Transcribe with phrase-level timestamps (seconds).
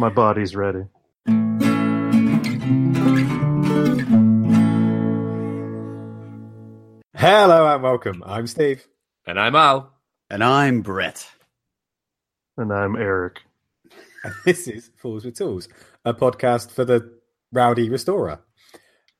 [0.00, 0.84] My body's ready.
[7.16, 8.22] Hello and welcome.
[8.24, 8.86] I'm Steve.
[9.26, 9.92] And I'm Al.
[10.30, 11.28] And I'm Brett.
[12.56, 13.40] And I'm Eric.
[14.22, 15.68] And this is Fools with Tools,
[16.04, 17.18] a podcast for the
[17.50, 18.40] rowdy restorer.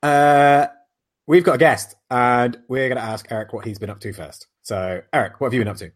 [0.01, 0.69] Uh,
[1.27, 4.13] we've got a guest, and we're going to ask Eric what he's been up to
[4.13, 4.47] first.
[4.63, 5.91] So, Eric, what have you been up to?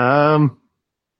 [0.00, 0.60] Um,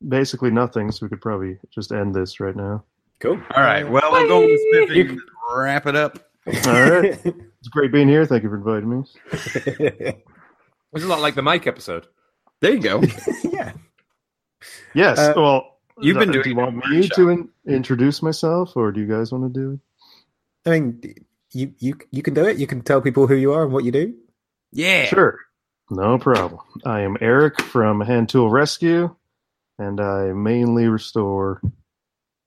[0.09, 0.91] basically nothing.
[0.91, 2.85] So we could probably just end this right now.
[3.21, 3.41] Cool.
[3.55, 3.89] All right.
[3.89, 5.21] Well, we'll go with spiffing and
[5.55, 6.19] wrap it up.
[6.47, 7.19] All right.
[7.25, 8.27] it's great being here.
[8.27, 10.15] Thank you for inviting me.
[10.95, 12.07] It's a lot like the Mike episode.
[12.61, 13.03] There you go.
[13.45, 13.73] yeah.
[14.95, 15.19] Yes.
[15.19, 16.45] Uh, well, you've been doing.
[16.45, 17.17] do you want me workshop.
[17.17, 19.81] to in- introduce myself, or do you guys want to do it?
[20.69, 21.03] I mean,
[21.53, 22.59] you, you, you can do it.
[22.59, 24.15] You can tell people who you are and what you do.
[24.73, 25.07] Yeah.
[25.07, 25.39] Sure.
[25.91, 26.61] No problem.
[26.85, 29.15] I am Eric from Hand Tool Rescue,
[29.79, 31.61] and I mainly restore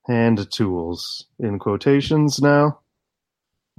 [0.06, 2.80] hand tools in quotations now.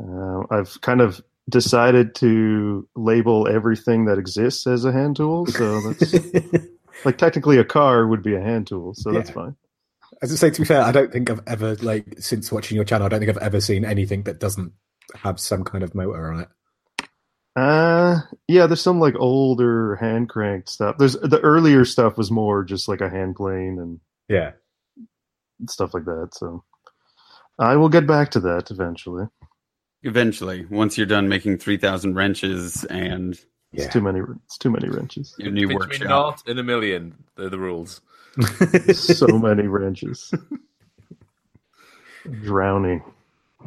[0.00, 5.80] Uh, I've kind of decided to label everything that exists as a hand tool, so
[5.80, 6.14] that's
[7.04, 9.56] like technically a car would be a hand tool, so that's fine.
[10.22, 12.84] As I say, to be fair, I don't think I've ever, like, since watching your
[12.84, 14.72] channel, I don't think I've ever seen anything that doesn't
[15.14, 16.48] have some kind of motor on it.
[17.58, 20.96] Uh, yeah, there's some like older hand cranked stuff.
[20.98, 24.52] There's the earlier stuff was more just like a hand plane and Yeah.
[25.66, 26.30] stuff like that.
[26.34, 26.62] So
[27.58, 29.26] I will get back to that eventually.
[30.04, 33.36] Eventually, once you're done making 3,000 wrenches and
[33.72, 34.20] It's too many.
[34.44, 35.34] It's too many wrenches.
[35.38, 36.08] your new Between workshop.
[36.08, 38.00] naught and a million, they're the rules.
[38.94, 40.32] so many wrenches.
[42.42, 43.02] Drowning,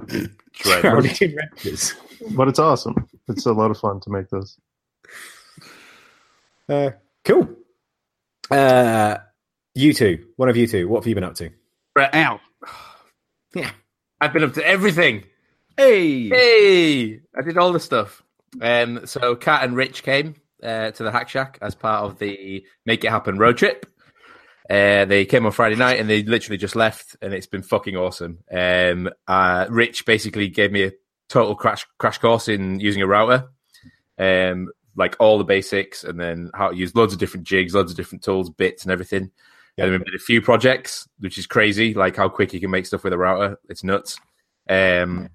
[0.08, 0.32] Dread.
[0.82, 1.94] Drowning in wrenches.
[2.36, 2.96] but it's awesome.
[3.28, 4.58] It's a lot of fun to make those.
[6.68, 6.92] Uh,
[7.24, 7.50] cool.
[8.50, 9.18] Uh,
[9.76, 11.50] you two, one of you two, what have you been up to?
[11.94, 12.40] Brett, Ow.
[13.56, 13.72] yeah.
[14.20, 15.24] I've been up to everything.
[15.78, 16.30] Hey.
[16.30, 17.22] Hey!
[17.36, 18.22] I did all the stuff.
[18.62, 22.66] Um, so Kat and Rich came uh, to the Hack Shack as part of the
[22.86, 23.86] Make It Happen road trip.
[24.70, 27.96] Uh, they came on Friday night and they literally just left, and it's been fucking
[27.96, 28.40] awesome.
[28.52, 30.92] Um, uh, Rich basically gave me a
[31.32, 33.48] total crash crash course in using a router,
[34.20, 37.92] um, like all the basics, and then how to use loads of different jigs, loads
[37.92, 39.32] of different tools, bits, and everything.
[39.78, 39.86] Yeah.
[39.86, 42.86] And we made a few projects, which is crazy, like how quick you can make
[42.86, 43.58] stuff with a router.
[43.70, 44.20] It's nuts.
[44.70, 45.30] Um,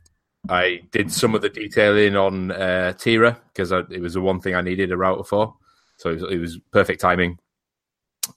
[0.48, 4.54] I did some of the detailing on uh, Tira because it was the one thing
[4.54, 5.56] I needed a router for.
[5.96, 7.38] So it was, it was perfect timing.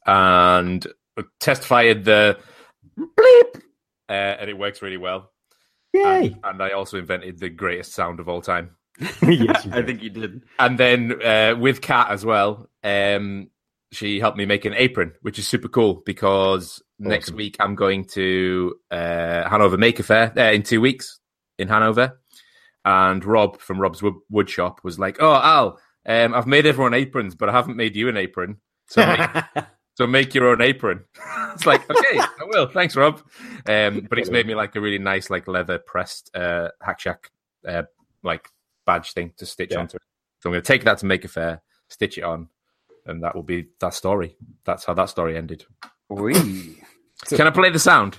[0.06, 0.88] And
[1.40, 2.40] testified the
[2.98, 3.62] bleep,
[4.08, 5.31] uh, and it works really well.
[5.94, 6.28] Yay!
[6.28, 8.76] And, and I also invented the greatest sound of all time.
[9.22, 10.44] yes, I think you did.
[10.58, 13.50] And then uh, with Kat as well, um,
[13.92, 18.06] she helped me make an apron, which is super cool because next week I'm going
[18.10, 21.20] to uh, Hanover Maker Faire uh, in two weeks
[21.58, 22.20] in Hanover.
[22.86, 26.94] And Rob from Rob's Wood, Wood Shop was like, "Oh, Al, um, I've made everyone
[26.94, 28.58] aprons, but I haven't made you an apron.
[28.88, 29.20] So make,
[30.00, 31.04] so make your own apron."
[31.54, 32.68] it's like, okay, I will.
[32.68, 33.22] Thanks, Rob.
[33.68, 37.30] Um, but it's made me like a really nice, like leather pressed uh, Hack Shack
[37.68, 37.84] uh,
[38.24, 38.48] like
[38.86, 39.80] badge thing to stitch Yeah.
[39.80, 40.02] onto it.
[40.40, 42.48] So I'm going to take that to Maker Faire, stitch it on,
[43.06, 44.38] and that will be that story.
[44.66, 45.66] That's how that story ended.
[46.10, 46.78] Wee.
[47.28, 48.18] Can I play the sound?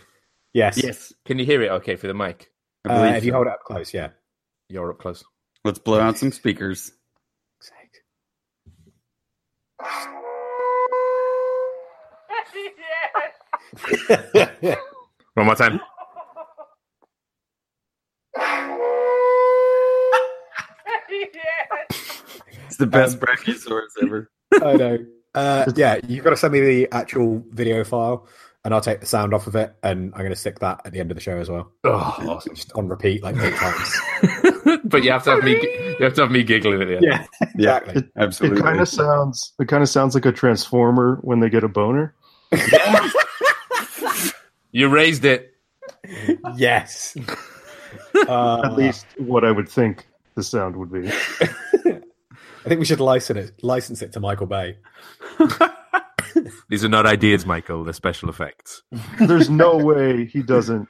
[0.52, 0.76] yes.
[0.82, 1.12] yes.
[1.24, 1.70] Can you hear it?
[1.70, 2.50] Okay, for the mic.
[2.88, 4.10] Uh, if you hold it up close, yeah.
[4.68, 5.24] You're up close.
[5.64, 6.92] Let's blow out some speakers.
[15.34, 15.80] One more time.
[22.66, 24.30] It's the best Um, brachiosaurus ever.
[24.62, 24.98] I know.
[25.34, 28.26] Uh, yeah, you've got to send me the actual video file,
[28.64, 30.92] and I'll take the sound off of it, and I'm going to stick that at
[30.92, 31.90] the end of the show as well, Oh,
[32.28, 32.54] awesome.
[32.54, 34.00] just on repeat like eight times.
[34.84, 35.52] but you have to have me.
[35.98, 37.04] You have to have me giggling at the end.
[37.04, 37.94] yeah, exactly.
[38.02, 38.62] It Absolutely.
[38.62, 39.52] kind of sounds.
[39.60, 42.14] It kind of sounds like a transformer when they get a boner.
[44.72, 45.54] You raised it.
[46.56, 47.16] yes.
[48.28, 50.06] Uh, At least what I would think
[50.36, 51.08] the sound would be.
[51.10, 53.64] I think we should license it.
[53.64, 54.76] License it to Michael Bay.
[56.68, 57.82] These are not ideas, Michael.
[57.82, 58.82] They're special effects.
[59.18, 60.88] There's no way he doesn't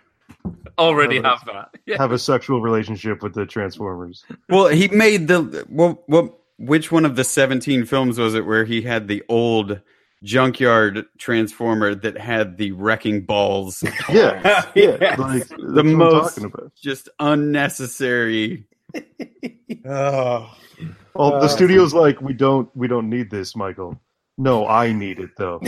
[0.78, 1.74] Already No, have that.
[1.86, 1.96] Yeah.
[1.98, 4.24] have a sexual relationship with the Transformers.
[4.48, 6.34] Well, he made the well, what?
[6.58, 9.80] Which one of the seventeen films was it where he had the old
[10.22, 13.82] junkyard transformer that had the wrecking balls?
[14.10, 15.18] Yeah, yeah, Yes.
[15.18, 16.38] like the that's what I'm most
[16.80, 18.66] just unnecessary.
[19.86, 20.52] Oh,
[21.14, 24.00] Well, Uh, the studio's like, we don't, we don't need this, Michael.
[24.36, 25.60] No, I need it though.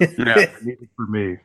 [0.00, 0.34] Yeah.
[0.36, 1.36] I need it for me.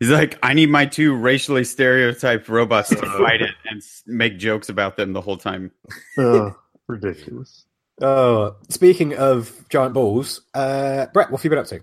[0.00, 4.68] He's like, I need my two racially stereotyped robots to fight it and make jokes
[4.68, 5.70] about them the whole time.
[6.18, 6.56] Oh,
[6.86, 7.65] ridiculous.
[8.00, 11.80] Oh, speaking of giant balls, uh, Brett, what have you been up to?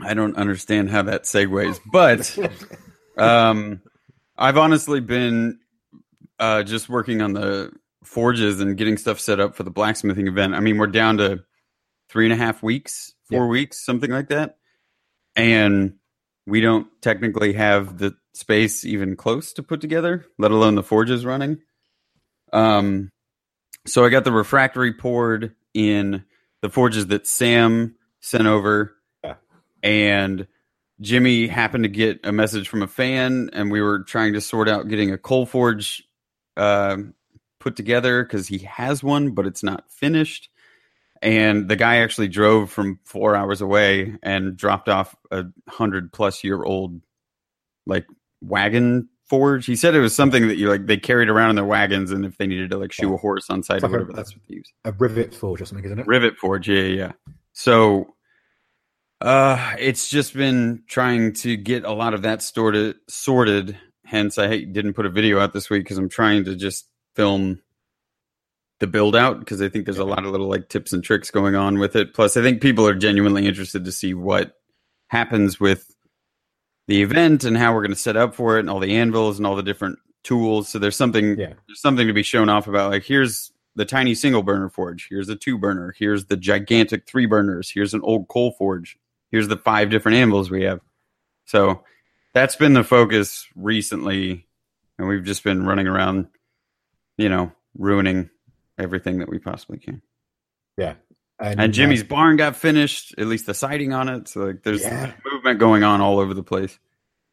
[0.00, 2.36] I don't understand how that segues, but
[3.22, 3.80] um,
[4.36, 5.58] I've honestly been
[6.38, 7.72] uh, just working on the
[8.04, 10.54] forges and getting stuff set up for the blacksmithing event.
[10.54, 11.44] I mean, we're down to
[12.08, 13.50] three and a half weeks, four Yeah.
[13.50, 14.56] weeks, something like that,
[15.36, 15.94] and
[16.46, 21.24] we don't technically have the space even close to put together, let alone the forges
[21.24, 21.58] running.
[22.52, 23.10] Um,
[23.86, 26.24] so I got the refractory poured in
[26.62, 29.34] the forges that Sam sent over, Yeah.
[29.82, 30.46] and
[31.00, 34.68] Jimmy happened to get a message from a fan, and we were trying to sort
[34.68, 36.04] out getting a coal forge
[36.56, 36.96] uh,
[37.58, 40.48] put together because he has one, but it's not finished.
[41.20, 46.44] And the guy actually drove from four hours away and dropped off a hundred plus
[46.44, 47.00] year old
[47.86, 48.06] like
[48.42, 49.66] wagon forge.
[49.66, 52.24] He said it was something that you like they carried around in their wagons, and
[52.24, 53.14] if they needed to like shoe Yeah.
[53.14, 54.72] a horse on site It's or like a- whatever, that's what they use.
[54.84, 56.06] A rivet forge or something, isn't it?
[56.06, 56.94] Rivet Forge, yeah, yeah.
[56.96, 57.12] yeah.
[57.52, 58.14] So
[59.20, 63.78] uh it's just been trying to get a lot of that sorted sorted.
[64.04, 67.60] Hence I didn't put a video out this week because I'm trying to just film
[68.80, 71.30] the build out because I think there's a lot of little like tips and tricks
[71.30, 72.12] going on with it.
[72.12, 74.56] Plus I think people are genuinely interested to see what
[75.08, 75.93] happens with
[76.86, 79.38] the event and how we're going to set up for it and all the anvils
[79.38, 80.68] and all the different tools.
[80.68, 81.54] So there's something Yeah.
[81.66, 85.28] there's something to be shown off about like here's the tiny single burner forge here's
[85.28, 88.96] a two burner here's the gigantic three burners here's an old coal forge
[89.32, 90.78] here's the five different anvils we have
[91.44, 91.82] so
[92.34, 94.46] that's been the focus recently
[94.96, 96.28] and we've just been running around
[97.18, 98.30] you know ruining
[98.78, 100.00] everything that we possibly can
[100.78, 100.94] Yeah.
[101.40, 105.14] and jimmy's barn got finished at least the siding on it so like there's Yeah.
[105.44, 106.78] Movement going on all over the place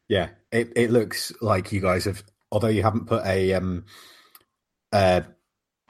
[0.08, 3.86] Yeah, it it looks like you guys have, although you haven't put a um
[4.92, 5.22] uh,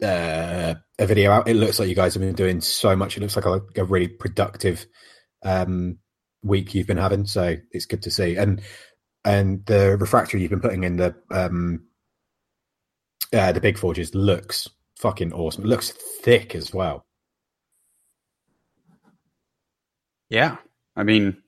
[0.03, 3.17] uh a video out, it looks like you guys have been doing so much.
[3.17, 4.87] It looks like a, a really productive
[5.45, 5.99] um
[6.43, 8.37] week you've been having, so it's good to see.
[8.37, 8.63] And
[9.25, 11.87] and the refractory you've been putting in the um
[13.33, 15.65] uh the big forges looks fucking awesome.
[15.65, 17.07] It looks thick as well.
[20.29, 20.59] Yeah.
[20.95, 21.42] I mean,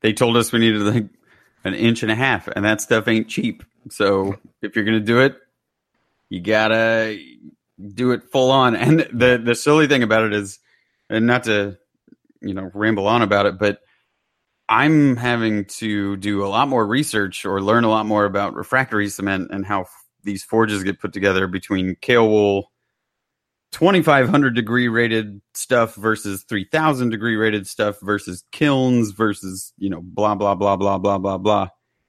[0.00, 1.06] they told us we needed like
[1.64, 3.64] an inch and a half, and that stuff ain't cheap.
[3.90, 5.36] So if you're gonna do it,
[6.28, 7.18] you gotta
[7.94, 8.76] do it full on.
[8.76, 10.58] And the the silly thing about it is,
[11.10, 11.78] and not to
[12.40, 13.80] you know ramble on about it, but
[14.68, 19.08] I'm having to do a lot more research or learn a lot more about refractory
[19.08, 22.64] cement and how f- these forges get put together between Kaowool
[23.72, 30.34] 2500 degree rated stuff versus 3000 degree rated stuff versus kilns versus you know blah
[30.34, 31.68] blah blah blah blah blah blah.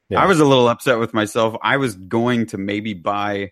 [0.10, 0.24] Yeah.
[0.24, 1.56] i was a little upset with myself.
[1.62, 3.52] I was going to maybe buy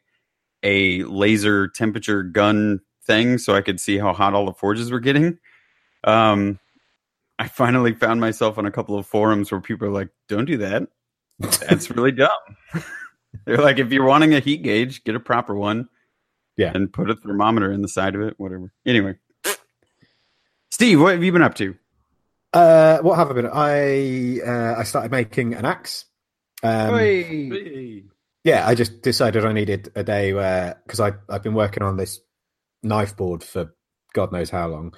[0.64, 5.00] a laser temperature gun thing so i could see how hot all the forges were
[5.00, 5.38] getting.
[6.04, 6.60] Um
[7.40, 10.58] i finally found myself on a couple of forums where people are like don't do
[10.58, 10.84] that.
[11.40, 12.30] That's really dumb.
[13.46, 15.90] They're like if you're wanting a heat gauge get a proper one
[16.58, 16.72] Yeah.
[16.74, 19.16] and put a thermometer in the side of it whatever anyway
[20.72, 21.76] steve what have you been up to
[22.54, 23.50] Uh, what have I been?
[23.52, 26.06] I uh, I started making an axe.
[26.64, 26.90] Um,
[28.44, 31.98] yeah, I just decided I needed a day where because I I've been working on
[31.98, 32.20] this
[32.82, 33.76] knife board for
[34.14, 34.94] God knows how long,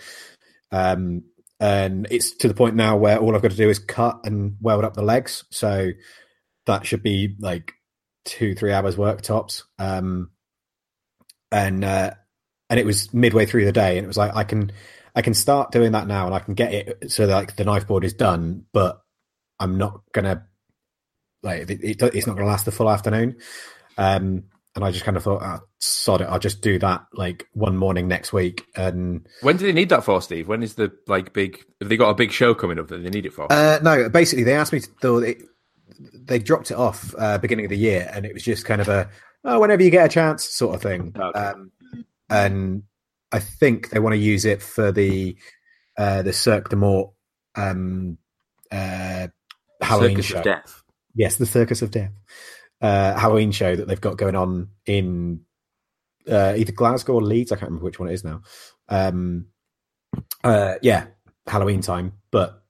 [0.72, 1.24] um,
[1.60, 4.56] and it's to the point now where all I've got to do is cut and
[4.62, 5.44] weld up the legs.
[5.50, 5.90] So
[6.68, 7.74] that should be like
[8.26, 9.66] two three hours work tops.
[9.80, 10.30] Um,
[11.52, 12.12] and uh,
[12.70, 14.72] and it was midway through the day, and it was like I can
[15.16, 17.66] I can start doing that now, and I can get it so that like the
[17.66, 19.02] knife board is done, but
[19.60, 20.46] I'm not gonna
[21.44, 23.38] like it, it, it's not going to last the full afternoon.
[23.98, 24.44] Um,
[24.76, 27.76] and I just kind of thought, oh, sod it, I'll just do that like one
[27.76, 28.66] morning next week.
[28.76, 30.48] And When do they need that for, Steve?
[30.48, 31.60] When is the like big?
[31.82, 33.52] Have they got a big show coming up that they need it for?
[33.52, 35.42] uh, no, basically they asked me to it.
[36.14, 38.88] They dropped it off uh, beginning of the year, and it was just kind of
[38.88, 39.10] a
[39.44, 41.14] oh, whenever you get a chance sort of thing.
[41.16, 41.40] Okay.
[41.40, 41.72] Um,
[42.30, 42.84] and
[43.32, 45.36] I think they want to use it for the
[45.98, 47.12] uh, the Cirque de Mort
[47.56, 48.18] um,
[48.72, 49.28] uh,
[49.82, 50.42] Halloween Circus show.
[50.42, 50.84] Death.
[51.16, 52.14] Yes, the Circus of Death
[52.82, 55.42] uh, Halloween show that they've got going on in
[56.30, 57.52] uh, either Glasgow or Leeds.
[57.52, 58.42] I can't remember which one it is now.
[58.88, 59.48] Um,
[60.44, 61.08] uh, yeah,
[61.46, 62.64] Halloween time, but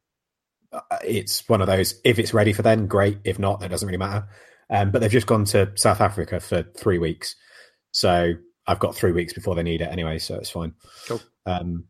[0.72, 2.00] uh, it's one of those.
[2.04, 3.20] If it's ready for then, great.
[3.24, 4.28] If not, that doesn't really matter.
[4.70, 7.36] Um, but they've just gone to South Africa for three weeks,
[7.92, 8.34] so
[8.68, 10.74] I've got three weeks before they need it anyway, so it's fine.
[11.08, 11.22] Cool.
[11.46, 11.86] Um,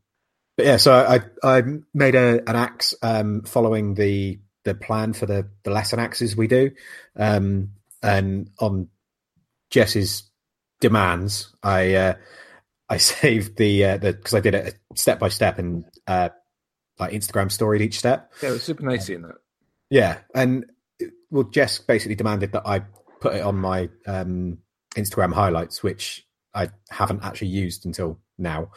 [0.56, 5.26] but yeah, so I I made a an axe um, following the the plan for
[5.26, 6.72] the the lesson axes we do,
[7.18, 7.72] um,
[8.02, 8.90] and on
[9.70, 10.30] Jess's
[10.80, 12.14] demands, I uh,
[12.90, 16.30] I saved the uh, the because I did it step by step and uh,
[16.98, 18.32] like Instagram storied each step.
[18.42, 19.36] Yeah, it was super nice seeing that.
[19.90, 20.66] Yeah, and
[21.32, 22.82] well, Jess basically demanded that I
[23.22, 24.60] put it on my um,
[24.96, 28.72] Instagram highlights, which I haven't actually used until now.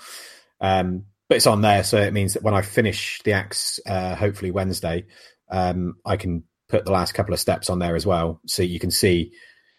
[0.61, 4.15] Um, but it's on there, so it means that when I finish the axe, uh,
[4.15, 5.07] hopefully Wednesday,
[5.51, 8.79] um, I can put the last couple of steps on there as well, so you
[8.79, 9.33] can see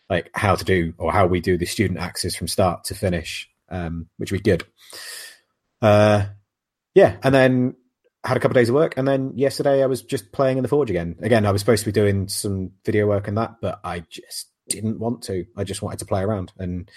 [0.09, 3.49] like how to do or how we do the student axes from start to finish,
[3.69, 4.63] um, which we did.
[5.81, 6.25] Uh,
[6.95, 7.75] yeah, and then
[8.23, 10.63] had a couple of days of work, and then yesterday I was just playing in
[10.63, 11.15] the forge again.
[11.21, 14.49] Again, I was supposed to be doing some video work and that, but I just
[14.69, 15.45] didn't want to.
[15.57, 16.89] I just wanted to play around and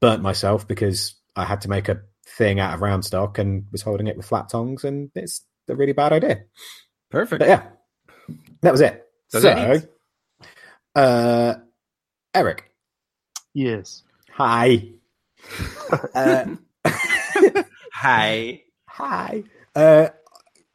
[0.00, 3.82] burnt myself because I had to make a thing out of round stock and was
[3.82, 6.44] holding it with flat tongs, and it's a really bad idea.
[7.10, 7.40] Perfect.
[7.40, 7.62] But yeah,
[8.62, 9.04] that was it.
[9.30, 9.94] Does so, it?
[10.94, 11.54] uh,
[12.34, 12.70] Eric,
[13.54, 14.02] Yes.
[14.30, 14.90] hi.
[16.14, 16.44] uh,
[17.92, 18.62] Hi.
[18.86, 19.42] Hi.
[19.74, 20.08] Uh,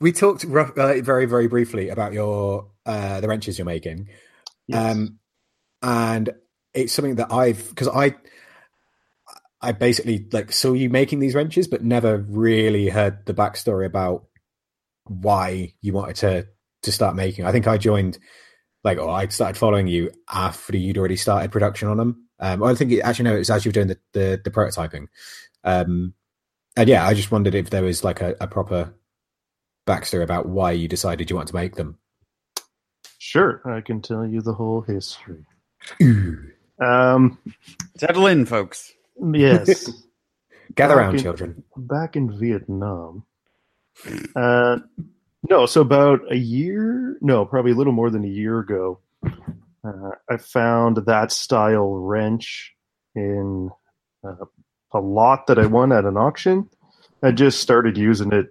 [0.03, 4.09] we talked rough, uh, very, very briefly about your uh, the wrenches you're making,
[4.67, 4.91] yes.
[4.91, 5.17] um,
[5.81, 6.29] and
[6.73, 8.15] it's something that I've because I
[9.61, 14.25] I basically like saw you making these wrenches, but never really heard the backstory about
[15.05, 16.47] why you wanted to
[16.81, 17.45] to start making.
[17.45, 18.19] I think I joined
[18.83, 22.27] like or I started following you after you'd already started production on them.
[22.41, 24.51] Um, I think it, actually no, it was as you were doing the the, the
[24.51, 25.05] prototyping.
[25.63, 26.13] Um,
[26.75, 28.93] and yeah, I just wondered if there was like a, a proper
[29.85, 31.97] backstory about why you decided you want to make them.
[33.17, 35.45] Sure, I can tell you the whole history.
[36.79, 37.37] Um,
[37.97, 38.93] Settle in, folks.
[39.33, 39.89] yes.
[40.75, 41.63] Gather Back around, in- children.
[41.77, 43.23] back in Vietnam.
[44.35, 44.79] Uh,
[45.49, 48.99] no, so about a year, no, probably a little more than a year ago,
[49.83, 52.73] uh, I found that style wrench
[53.15, 53.69] in
[54.23, 54.45] uh,
[54.93, 56.67] a lot that I won at an auction.
[57.21, 58.47] I just started using it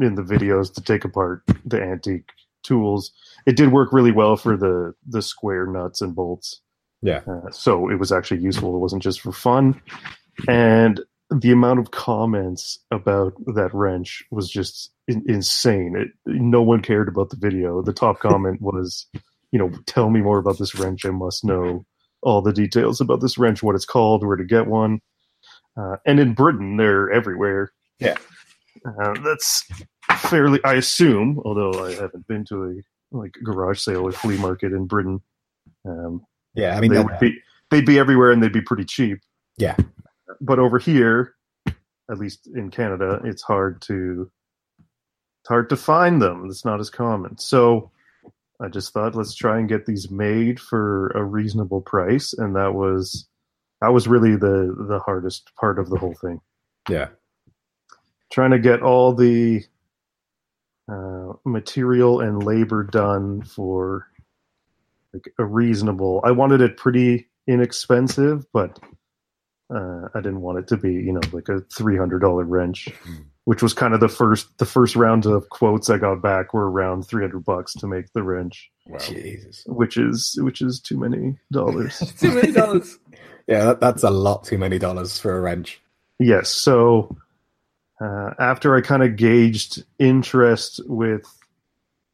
[0.00, 2.30] in the videos to take apart the antique
[2.62, 3.12] tools.
[3.46, 6.60] It did work really well for the the square nuts and bolts.
[7.02, 7.20] Yeah.
[7.26, 8.74] Uh, so it was actually useful.
[8.74, 9.80] It wasn't just for fun.
[10.48, 15.94] And the amount of comments about that wrench was just in- insane.
[15.96, 17.82] It, no one cared about the video.
[17.82, 19.06] The top comment was,
[19.52, 21.04] you know, tell me more about this wrench.
[21.04, 21.84] I must know
[22.22, 25.00] all the details about this wrench, what it's called, where to get one.
[25.76, 27.70] Uh, and in Britain, they're everywhere.
[27.98, 28.16] Yeah.
[28.84, 29.64] Uh, that's
[30.28, 34.72] fairly, I assume, although I haven't been to a like garage sale or flea market
[34.72, 35.20] in Britain.
[35.86, 37.38] Um, Yeah, I mean, they that- would be
[37.70, 39.20] they'd be everywhere and they'd be pretty cheap.
[39.56, 39.76] Yeah.
[40.40, 41.34] But over here,
[42.10, 44.30] at least in Canada, it's hard to
[44.78, 46.46] it's hard to find them.
[46.46, 47.38] It's not as common.
[47.38, 47.90] So
[48.60, 52.74] I just thought let's try and get these made for a reasonable price and that
[52.74, 53.26] was
[53.80, 56.40] that was really the the hardest part of the whole thing.
[56.88, 57.08] yeah,
[58.34, 59.62] Trying to get all the
[60.90, 64.08] uh, material and labor done for
[65.12, 66.20] like a reasonable.
[66.24, 68.80] I wanted it pretty inexpensive, but
[69.72, 72.88] uh, I didn't want it to be you know like a three hundred dollar wrench,
[73.44, 76.68] which was kind of the first the first round of quotes I got back were
[76.68, 79.62] around three hundred bucks to make the wrench, Jesus.
[79.68, 82.00] which is which is too many dollars.
[82.18, 82.98] Too many dollars.
[83.46, 85.78] Yeah, that, that's a lot too many dollars for a wrench.
[86.18, 86.48] Yes.
[86.48, 87.14] So
[88.00, 91.24] uh, after I kind of gauged interest with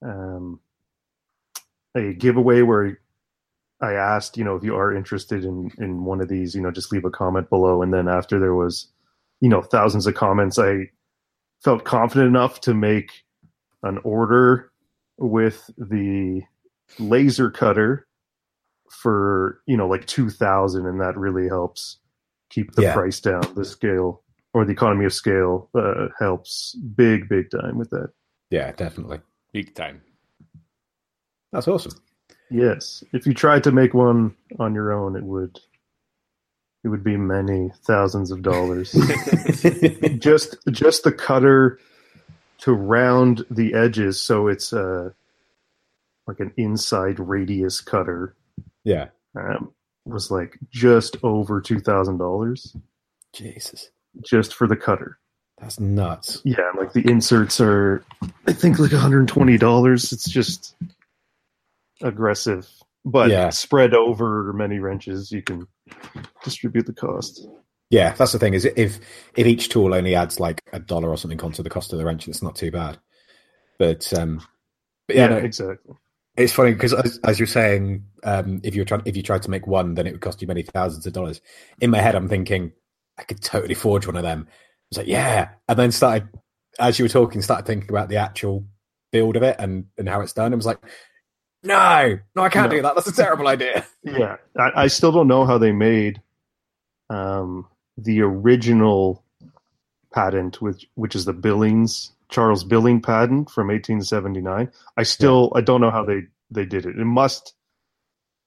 [0.02, 0.60] um,
[1.94, 3.00] a giveaway where
[3.80, 6.70] I asked, you know, if you are interested in in one of these, you know,
[6.70, 7.82] just leave a comment below.
[7.82, 8.88] And then after there was,
[9.40, 10.90] you know, thousands of comments, I
[11.64, 13.10] felt confident enough to make
[13.82, 14.70] an order
[15.18, 16.42] with the
[16.99, 18.06] laser cutter
[18.90, 21.99] for you know like 2000 and that really helps
[22.50, 22.94] keep the Yeah.
[22.94, 24.22] price down the scale
[24.52, 28.11] or the economy of scale uh, helps big big time with that
[28.50, 29.21] Yeah, definitely.
[29.52, 30.02] Big time.
[31.52, 31.92] That's awesome.
[32.50, 35.59] yes if you tried to make one on your own it would
[36.83, 38.92] it would be many thousands of dollars
[40.19, 41.78] just just the cutter
[42.59, 45.11] to round the edges so it's uh
[46.26, 48.35] like an inside radius cutter
[48.85, 49.09] yeah.
[49.37, 49.73] um,
[50.04, 52.76] was like just over two thousand dollars
[53.33, 53.90] Jesus.
[54.24, 55.18] Just for the cutter.
[55.58, 56.40] That's nuts.
[56.44, 58.02] Yeah, and, like the inserts are,
[58.46, 60.12] I think like one hundred and twenty dollars.
[60.12, 60.74] It's just
[62.02, 62.68] aggressive,
[63.04, 63.50] but Yeah.
[63.50, 65.66] spread over many wrenches, you can
[66.42, 67.46] distribute the cost.
[67.90, 68.54] Yeah, that's the thing.
[68.54, 69.00] Is if
[69.36, 72.04] if each tool only adds like a dollar or something onto the cost of the
[72.04, 72.98] wrench, it's not too bad.
[73.78, 74.40] But um,
[75.06, 75.94] but yeah, Yeah, no, exactly.
[76.36, 79.50] It's funny because as, as you're saying, um, if you're trying, if you tried to
[79.50, 81.40] make one, then it would cost you many thousands of dollars.
[81.80, 82.72] In my head, I'm thinking
[83.20, 84.46] I could totally forge one of them.
[84.48, 84.52] I
[84.90, 86.28] was like, yeah, and then started
[86.78, 88.64] as you were talking, started thinking about the actual
[89.12, 90.46] build of it and and how it's done.
[90.46, 90.78] And was like,
[91.62, 92.76] no, no, I can't No.
[92.78, 92.94] do that.
[92.94, 93.86] That's a terrible idea.
[94.02, 96.22] Yeah, I, I still don't know how they made
[97.10, 97.66] um,
[97.98, 99.22] the original
[100.12, 104.72] patent, which which is the Billings Charles Billing patent from 1879.
[104.96, 106.98] I still I don't know how they they did it.
[106.98, 107.54] It must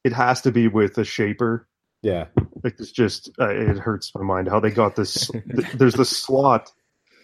[0.04, 1.68] it has to be with a shaper.
[2.02, 2.26] Yeah,
[2.64, 5.28] Like it's just uh, it hurts my mind how they got this.
[5.30, 6.72] th- there's the slot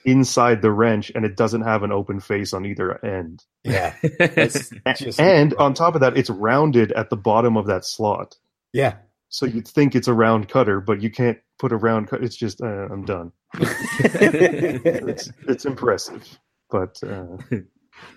[0.06, 3.44] inside the wrench, and it doesn't have an open face on either end.
[3.64, 7.86] yeah, it's just and on top of that, it's rounded at the bottom of that
[7.86, 8.36] slot.
[8.74, 8.96] yeah.
[9.32, 12.24] So you'd think it's a round cutter, but you can't put a round cut.
[12.24, 13.32] It's just uh, I'm done.
[13.62, 17.38] It's it's impressive, but uh,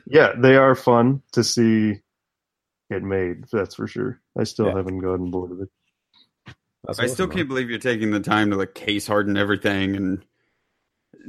[0.06, 2.00] yeah, they are fun to see
[2.90, 3.44] get made.
[3.52, 4.20] That's for sure.
[4.38, 4.76] I still Yeah.
[4.76, 5.68] haven't gotten bored of it.
[6.84, 9.94] That's I still awesome, can't believe you're taking the time to like case harden everything
[9.96, 10.24] and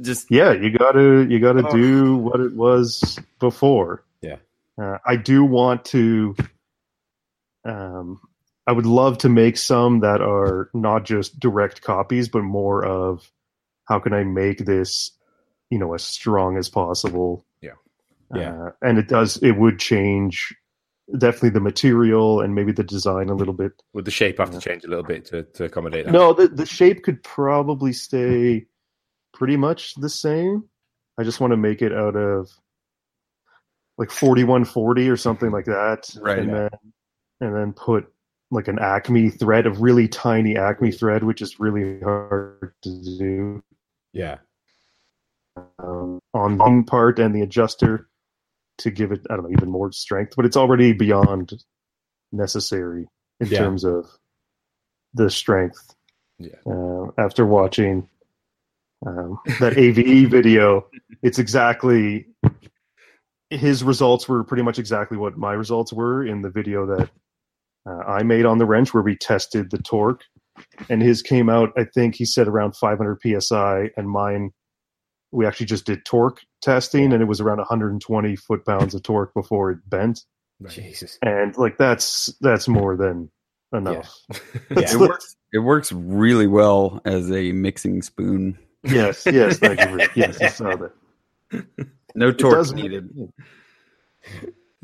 [0.00, 1.70] just Yeah, you gotta you gotta Oh.
[1.72, 4.02] do what it was before.
[4.20, 4.36] Yeah.
[4.80, 6.34] uh, I do want to.
[7.64, 8.20] Um,
[8.66, 13.30] I would love to make some that are not just direct copies, but more of
[13.84, 15.12] how can I make this,
[15.70, 17.44] you know, as strong as possible.
[17.60, 17.72] Yeah.
[18.34, 18.54] Yeah.
[18.66, 19.36] Uh, and it does.
[19.38, 20.54] It would change
[21.18, 23.72] definitely the material and maybe the design a little bit.
[23.92, 26.12] Would the shape have to change a little bit to, to accommodate that?
[26.12, 28.66] No, the the shape could probably stay
[29.32, 30.64] pretty much the same.
[31.18, 32.50] I just want to make it out of
[33.98, 36.54] like forty one forty or something like that, Right, And yeah.
[36.54, 36.70] then
[37.40, 38.10] and then put
[38.50, 43.62] like an Acme thread, a really tiny Acme thread, which is really hard to do
[44.12, 44.38] Yeah,
[45.78, 48.08] um, on one part and the adjuster
[48.78, 51.52] to give it I don't know even more strength, but it's already beyond
[52.32, 53.06] necessary
[53.40, 53.58] in Yeah.
[53.58, 54.06] terms of
[55.14, 55.94] the strength.
[56.38, 56.56] Yeah.
[56.66, 58.08] Uh, after watching
[59.06, 60.86] um, that AVE video,
[61.22, 62.26] it's exactly
[63.50, 67.10] his results were pretty much exactly what my results were in the video that
[67.88, 70.22] uh, I made on the wrench where we tested the torque.
[70.88, 74.50] And his came out, I think he said around 500 psi, and mine
[75.34, 79.34] we actually just did torque testing and it was around 120 foot pounds of torque
[79.34, 80.20] before it bent
[80.68, 81.18] Jesus.
[81.22, 83.30] and like that's that's more than
[83.72, 84.38] enough Yeah.
[84.70, 88.58] it works it works really well as a mixing spoon.
[88.84, 90.92] yes yes thank you for, yes i saw that
[92.14, 93.10] No torque does- needed.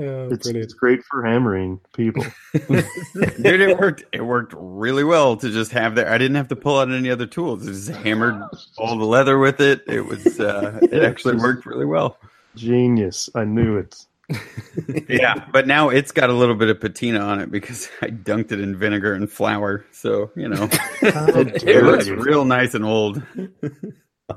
[0.00, 4.04] Oh, it's, it's great for hammering people Dude, it worked.
[4.12, 6.08] It worked really well to just have that.
[6.08, 7.68] I didn't have to pull out any other tools.
[7.68, 8.42] I just hammered
[8.78, 9.82] all the leather with it.
[9.86, 10.40] It was.
[10.40, 12.16] Uh, it actually worked really well.
[12.56, 14.06] genius i knew it
[15.08, 18.52] Yeah, but now it's got a little bit of patina on it because I dunked
[18.52, 19.84] it in vinegar and flour.
[19.92, 20.68] So you know,
[21.00, 23.22] How it looks real nice and old.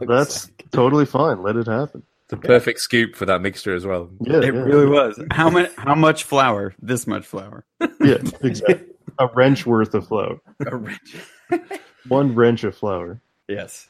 [0.01, 4.09] that's totally fine let it happen The perfect scoop for that mixture as well.
[4.21, 4.61] yeah It yeah.
[4.61, 5.19] really was.
[5.31, 5.71] How much?
[5.77, 6.73] How much flour?
[6.81, 7.65] This much flour.
[8.01, 8.87] yeah exactly
[9.19, 11.15] a wrench worth of flour A wrench.
[12.07, 13.87] one wrench of flour Yes.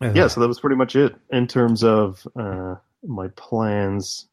[0.00, 4.26] yeah so that was pretty much it in terms of uh, my plans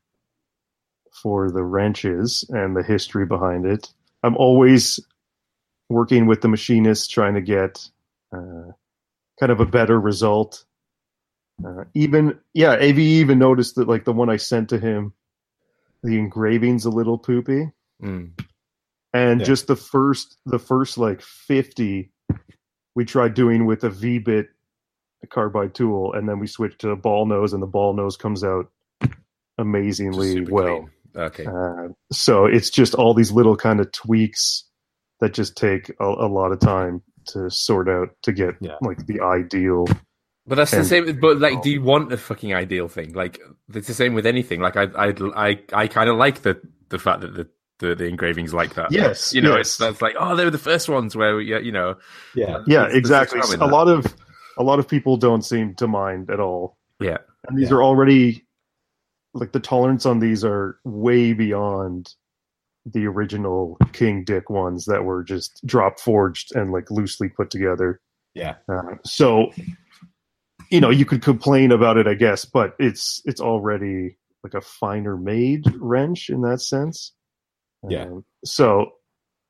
[1.22, 5.00] for the wrenches and the history behind it i'm always
[5.90, 7.88] working with the machinist trying to get
[8.36, 8.72] uh,
[9.40, 10.66] kind of a better result
[11.66, 15.14] uh, even yeah av even noticed that like the one i sent to him
[16.04, 18.32] the engraving's a little poopy Mm.
[19.14, 19.46] and Yeah.
[19.46, 22.12] just the first the first like 50
[22.96, 24.48] we tried doing with a v-bit
[25.30, 28.42] carbide tool and then we switched to a ball nose and the ball nose comes
[28.44, 28.72] out
[29.58, 31.24] amazingly well clean.
[31.26, 31.46] Okay.
[31.46, 34.64] uh, so it's just all these little kind of tweaks
[35.20, 38.78] that just take a, a lot of time to sort out to get Yeah.
[38.82, 39.86] like the ideal
[40.50, 41.20] But that's the same.
[41.20, 43.14] But like, do you want a fucking ideal thing?
[43.14, 43.40] Like,
[43.74, 44.60] it's the same with anything.
[44.60, 46.60] Like, I, I, I, I kind of like the
[46.90, 47.48] the fact that the,
[47.80, 48.92] the the engravings like that.
[48.92, 49.68] Yes, you know, yes.
[49.68, 51.96] it's that's like, oh, they were the first ones where, yeah, you know,
[52.36, 53.72] Yeah, yeah It's- it's exactly charming, a that.
[53.72, 54.14] lot of
[54.58, 57.78] a lot of people don't seem to mind at all yeah, and these Yeah.
[57.78, 58.46] are already
[59.34, 62.14] like the tolerance on these are way beyond
[62.86, 68.02] the original king dick ones that were just drop forged and like loosely put together
[68.34, 69.52] yeah, uh, so
[70.70, 74.62] you know you could complain about it i guess but it's it's already like a
[74.62, 77.14] finer made wrench in that sense
[77.88, 78.04] Yeah.
[78.04, 78.92] Um, so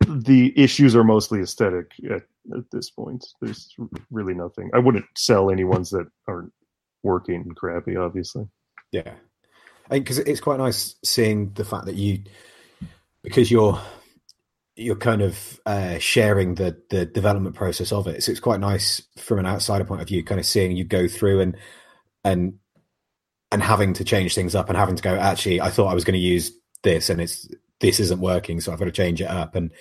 [0.07, 2.23] the issues are mostly aesthetic at,
[2.55, 3.75] at this point there's
[4.11, 6.53] really nothing i wouldn't sell any ones that aren't
[7.03, 8.47] working and crappy obviously
[8.91, 9.13] yeah.
[9.89, 12.23] I because it's quite nice seeing the fact that you
[13.23, 13.79] because you're
[14.79, 18.23] you're kind of uh, sharing the the development process of it.
[18.23, 21.07] So it's quite nice from an outsider point of view, kind of seeing you go
[21.07, 21.57] through and
[22.23, 22.53] and
[23.51, 25.15] and having to change things up and having to go.
[25.15, 26.51] Actually, I thought I was going to use
[26.83, 27.47] this, and it's
[27.81, 29.55] this isn't working, so I've got to change it up.
[29.55, 29.71] And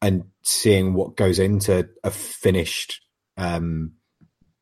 [0.00, 3.00] and seeing what goes into a finished,
[3.36, 3.92] um,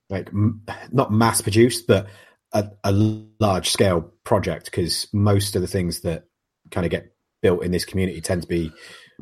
[0.08, 2.06] like m- not mass produced, but
[2.52, 4.66] a, a large scale project.
[4.66, 6.24] Because most of the things that
[6.70, 8.70] kind of get built in this community tend to be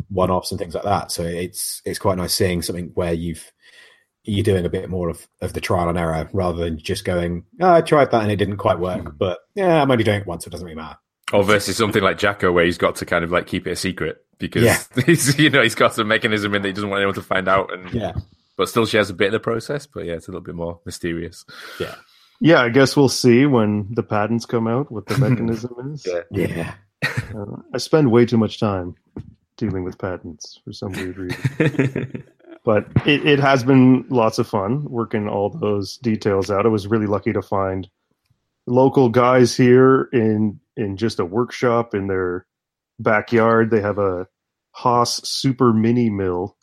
[0.09, 1.11] one offs and things like that.
[1.13, 3.51] So it's it's quite nice seeing something where you've
[4.25, 7.45] you're doing a bit more of, of the trial and error rather than just going,
[7.61, 10.27] oh, I tried that and it didn't quite work, but yeah, I'm only doing it
[10.27, 10.99] once, so it doesn't really matter.
[11.33, 13.77] Or versus something like Jacko, where he's got to kind of like keep it a
[13.77, 14.79] secret because Yeah.
[15.07, 17.49] he's you know he's got some mechanism in that he doesn't want anyone to find
[17.49, 18.13] out, and Yeah,
[18.57, 19.87] but still shares a bit of the process.
[19.87, 21.45] But yeah, it's a little bit more mysterious.
[21.81, 21.95] yeah,
[22.41, 26.07] Yeah, I guess we'll see when the patents come out what the mechanism is.
[26.07, 26.47] Yeah.
[26.47, 26.75] yeah.
[27.35, 28.95] Uh, I spend way too much time
[29.59, 32.25] dealing with patents for some weird reason.
[32.64, 36.64] but it, it has been lots of fun working all those details out.
[36.64, 37.88] I was really lucky to find
[38.66, 42.47] local guys here in in just a workshop in their
[42.99, 43.71] backyard.
[43.71, 44.27] They have a
[44.73, 46.57] Haas super mini mill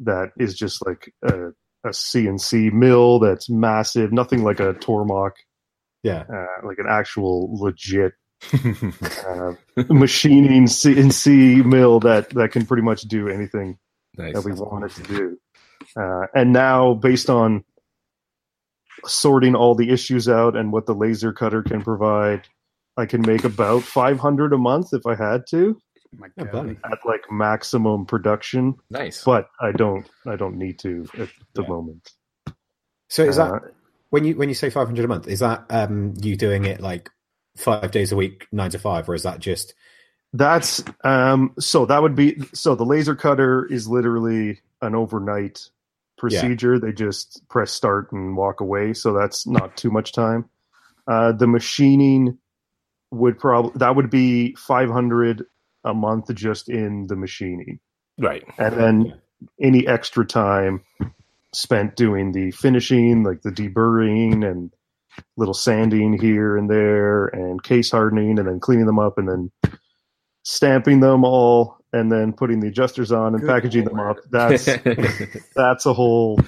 [0.00, 1.48] that is just like a,
[1.84, 5.32] a CNC mill that's massive, nothing like a Tormach,
[6.02, 8.12] Yeah, uh, like an actual legit
[8.54, 9.52] uh,
[9.88, 13.78] machining CNC mill that that can pretty much do anything
[14.16, 14.34] nice.
[14.34, 15.38] that we want it to do.
[16.00, 17.64] Uh, and now, based on
[19.06, 22.46] sorting all the issues out and what the laser cutter can provide,
[22.96, 25.80] I can make about 500 a month if I had to
[26.14, 26.76] Oh my God.
[26.84, 28.74] at like maximum production.
[28.90, 29.22] Nice.
[29.24, 31.68] But I don't, I don't need to at the Yeah.
[31.68, 32.10] moment.
[33.08, 33.58] So is that Uh,
[34.10, 35.28] when you when you say 500 a month?
[35.28, 37.10] Is that um you doing it like
[37.58, 39.74] five days a week, nine to five, or is that just
[40.32, 45.68] That's um so that would be so the laser cutter is literally an overnight
[46.16, 46.78] procedure.
[46.78, 50.48] They just press start and walk away, so that's not too much time.
[51.06, 52.38] Uh the machining
[53.10, 55.46] would probably that would be 500
[55.84, 57.80] a month just in the machining.
[58.18, 58.44] right.
[58.58, 59.20] And then
[59.60, 60.82] any extra time
[61.52, 64.72] spent doing the finishing, like the deburring and
[65.36, 69.50] little sanding here and there, and case hardening, and then cleaning them up, and then
[70.42, 74.16] stamping them all, and then putting the adjusters on and Good packaging them up.
[74.30, 74.64] That's
[75.56, 76.40] that's a whole.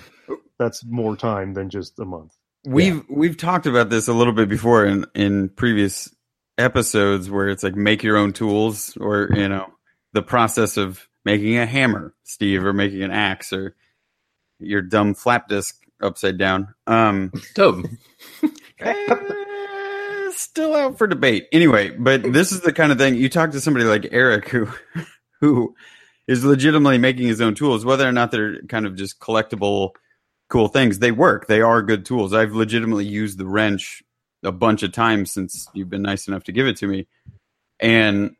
[0.59, 2.37] That's more time than just a month.
[2.65, 6.15] We've we've talked about this a little bit before in in previous
[6.59, 9.73] episodes where it's like make your own tools or you know
[10.13, 13.77] the process of making a hammer, Steve, or making an axe or
[14.59, 16.75] your dumb flap disc upside down.
[16.87, 17.99] Um Dumb.
[18.81, 21.49] eh, still out for debate.
[21.53, 24.69] Anyway, but this is the kind of thing you talk to somebody like Eric who
[25.41, 25.75] who
[26.27, 29.91] is legitimately making his own tools, whether or not they're kind of just collectible
[30.49, 30.99] cool things.
[30.99, 31.47] They work.
[31.47, 32.33] They are good tools.
[32.33, 34.03] I've legitimately used the wrench
[34.43, 37.07] a bunch of times since you've been nice enough to give it to me.
[37.79, 38.37] And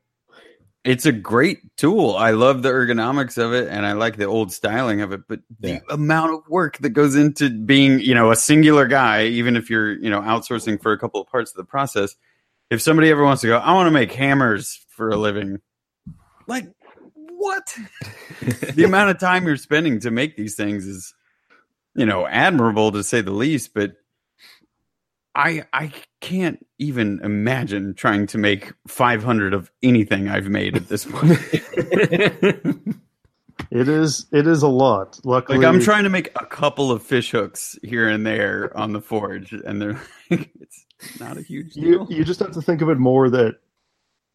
[0.85, 2.17] it's a great tool.
[2.17, 5.41] I love the ergonomics of it and I like the old styling of it, but
[5.61, 5.81] Yeah.
[5.87, 9.69] the amount of work that goes into being, you know, a singular guy, even if
[9.69, 12.17] you're, you know, outsourcing for a couple of parts of the process,
[12.71, 15.61] if somebody ever wants to go, I want to make hammers for a living,
[16.47, 16.67] like
[17.05, 17.77] what?
[18.75, 21.15] the amount of time you're spending to make these things is,
[21.95, 23.97] you know, admirable to say the least, but
[25.41, 31.05] I I can't even imagine trying to make 500 of anything I've made at this
[31.05, 31.39] point.
[33.71, 35.21] It is it is a lot.
[35.25, 38.93] Luckily, like I'm trying to make a couple of fish hooks here and there on
[38.93, 40.01] the forge, and they're
[40.31, 41.85] like, it's not a huge deal.
[41.85, 42.07] You deal.
[42.11, 43.57] you just have to think of it more that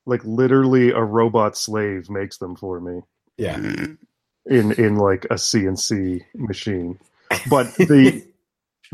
[0.06, 3.02] like literally a robot slave makes them for me.
[3.38, 3.98] yeah, mm.
[4.46, 6.98] in in like a CNC machine.
[7.50, 8.26] But the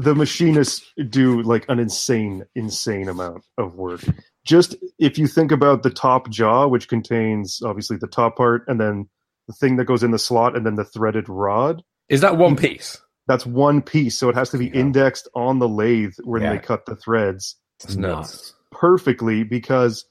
[0.02, 4.02] the machinists do like an insane insane amount of work.
[4.46, 8.80] Just if you think about the top jaw which contains obviously the top part and
[8.80, 9.08] then
[9.48, 12.56] the thing that goes in the slot and then the threaded rod, Is that one
[12.56, 13.00] piece?
[13.28, 14.82] that's one piece so it has to be Yeah.
[14.82, 16.54] indexed on the lathe when Yeah.
[16.54, 18.56] they cut the threads It's nuts.
[18.72, 20.06] perfectly because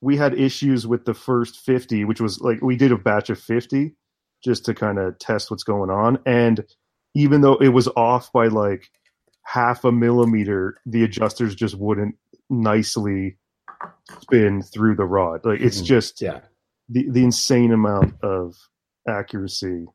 [0.00, 3.38] we had issues with the first 50 which was like we did a batch of
[3.38, 3.94] 50
[4.42, 6.64] just to kind of test what's going on and
[7.14, 8.88] even though it was off by like
[9.54, 12.14] half a millimeter the adjusters just wouldn't
[12.50, 13.36] nicely
[14.20, 15.84] spin through the rod like it's Mhm.
[15.86, 16.40] just yeah,
[16.88, 18.54] the, the insane amount of
[19.08, 19.86] accuracy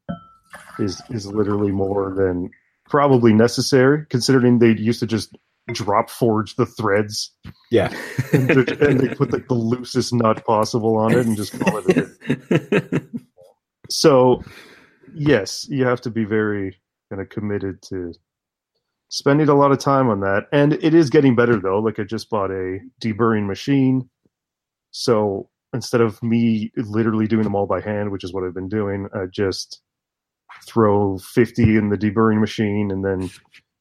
[0.80, 2.50] is is literally more than
[2.90, 5.36] probably necessary considering they used to just
[5.72, 7.32] drop forge the threads
[7.72, 7.90] Yeah.
[8.34, 11.78] and, they- and they put like the loosest nut possible on it and just call
[11.78, 13.00] it a day.
[13.90, 14.42] So,
[15.14, 18.14] yes, you have to be very kind of committed to
[19.14, 20.48] spending a lot of time on that.
[20.52, 21.78] And it is getting better though.
[21.78, 24.10] Like I just bought a deburring machine.
[24.90, 28.70] So instead of me literally doing them all by hand, which is what I've been
[28.70, 29.82] doing, I just
[30.66, 33.30] throw 50 in the deburring machine and then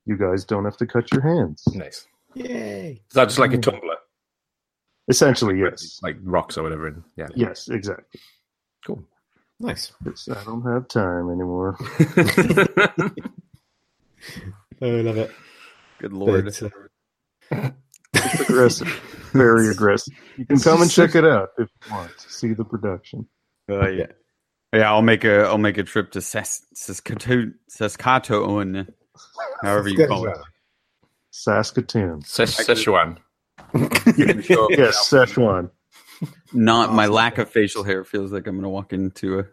[0.04, 1.62] you guys don't have to cut your hands.
[1.74, 2.06] nice.
[2.34, 3.00] Yay.
[3.08, 3.70] Is that just like a mm-hmm.
[3.70, 3.96] tumbler?
[5.08, 5.98] Essentially, yes.
[6.02, 6.88] Like rocks or whatever.
[6.88, 7.04] In.
[7.16, 7.28] Yeah.
[7.34, 8.20] Yes, exactly.
[8.86, 9.02] Cool.
[9.60, 9.92] Nice.
[10.04, 11.78] 'Cause I don't have time anymore.
[14.82, 15.30] Oh, I love it.
[16.00, 16.44] Good lord.
[16.44, 16.62] But,
[17.52, 17.70] uh,
[18.14, 18.88] It's aggressive.
[19.32, 20.12] Very aggressive.
[20.36, 23.26] You can come and check it out if you want to see the production.
[23.70, 24.06] Uh, yeah.
[24.74, 28.88] Yeah, I'll make a I'll make a trip to Sas- Saskatoon, Saskatoon,
[29.62, 30.36] however you call it.
[31.30, 32.22] Saskatoon.
[32.22, 33.18] Ses- Szechuan.
[34.16, 35.70] Yes, Szechuan.
[36.52, 39.44] Not my lack of facial hair feels like I'm going to walk into a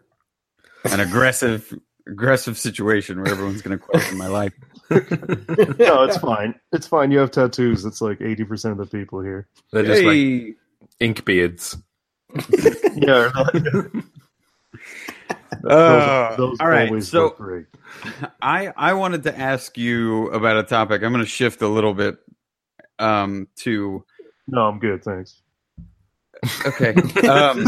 [0.90, 4.54] an aggressive aggressive situation where everyone's going to question my life.
[4.90, 6.54] No, it's fine.
[6.72, 7.10] It's fine.
[7.10, 7.84] You have tattoos.
[7.84, 9.46] It's like 80% of the people here.
[9.72, 10.54] They're just like Hey!
[11.00, 11.76] ink beards.
[12.96, 13.30] Yeah.
[15.68, 17.66] Uh, those all right, always so great.
[18.40, 21.02] I I wanted to ask you about a topic.
[21.02, 22.18] I'm going to shift a little bit
[22.98, 24.04] um to
[24.46, 25.02] No, I'm good.
[25.04, 25.42] Thanks.
[26.64, 26.94] okay.
[27.28, 27.64] Um,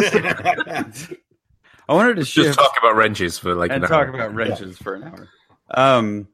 [1.88, 4.14] I wanted to shift, Just talk about wrenches for like and an talk hour.
[4.14, 5.28] about wrenches for an hour.
[5.72, 6.28] Um,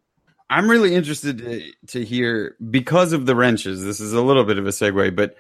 [0.50, 3.84] I'm really interested to, to hear because of the wrenches.
[3.84, 5.36] This is a little bit of a segue, but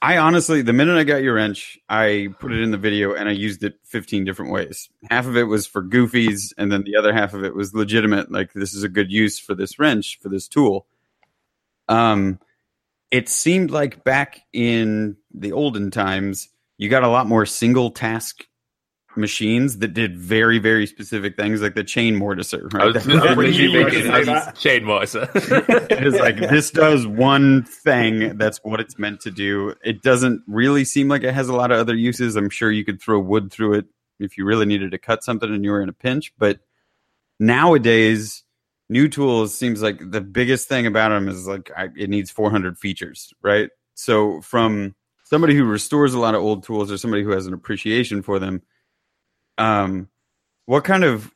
[0.00, 3.28] I honestly, the minute I got your wrench, I put it in the video and
[3.28, 4.90] I used it 15 different ways.
[5.10, 8.30] Half of it was for goofies, and then the other half of it was legitimate.
[8.30, 10.86] Like this is a good use for this wrench for this tool.
[11.88, 12.38] Um,
[13.10, 18.46] it seemed like back in the olden times, you got a lot more single task
[19.16, 23.06] machines that did very very specific things like the chain mortiser I right was That-
[23.06, 25.28] literally thinking gonna that's chain mortar.
[25.34, 29.74] it is like this does one thing that's what it's meant to do.
[29.84, 32.36] It doesn't really seem like it has a lot of other uses.
[32.36, 33.86] I'm sure you could throw wood through it
[34.20, 36.60] if you really needed to cut something and you were in a pinch but
[37.40, 38.44] nowadays
[38.88, 42.78] new tools seems like the biggest thing about them is like I, it needs 400
[42.78, 43.70] features right?
[43.94, 47.54] So from somebody who restores a lot of old tools or somebody who has an
[47.54, 48.62] appreciation for them
[49.58, 50.08] um
[50.66, 51.30] what kind of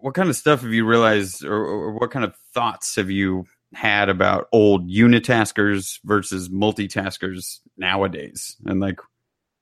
[0.00, 3.44] what kind of stuff have you realized or, or what kind of thoughts have you
[3.74, 8.98] had about old unitaskers versus multitaskers nowadays and like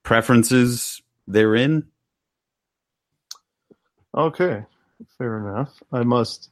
[0.02, 1.84] preferences therein
[4.16, 4.64] Okay.
[5.16, 5.80] Fair enough.
[5.92, 6.50] I must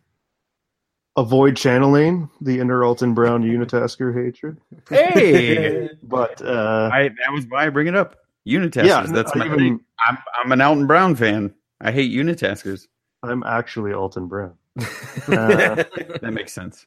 [1.17, 4.59] avoid channeling the inner Alton Brown unitasker hatred.
[4.89, 9.39] hey But uh, I, that was why i bring it up unitaskers yeah, that's I
[9.41, 12.87] my even- thing I'm, I'm an alton brown fan i hate unitaskers
[13.23, 14.55] I'm actually Alton Brown.
[15.27, 15.83] Uh,
[16.21, 16.87] that makes sense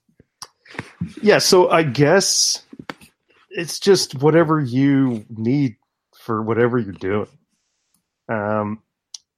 [1.22, 2.64] yeah, so I guess
[3.50, 5.76] it's just whatever you need
[6.18, 7.28] for whatever you're doing.
[8.28, 8.82] Um,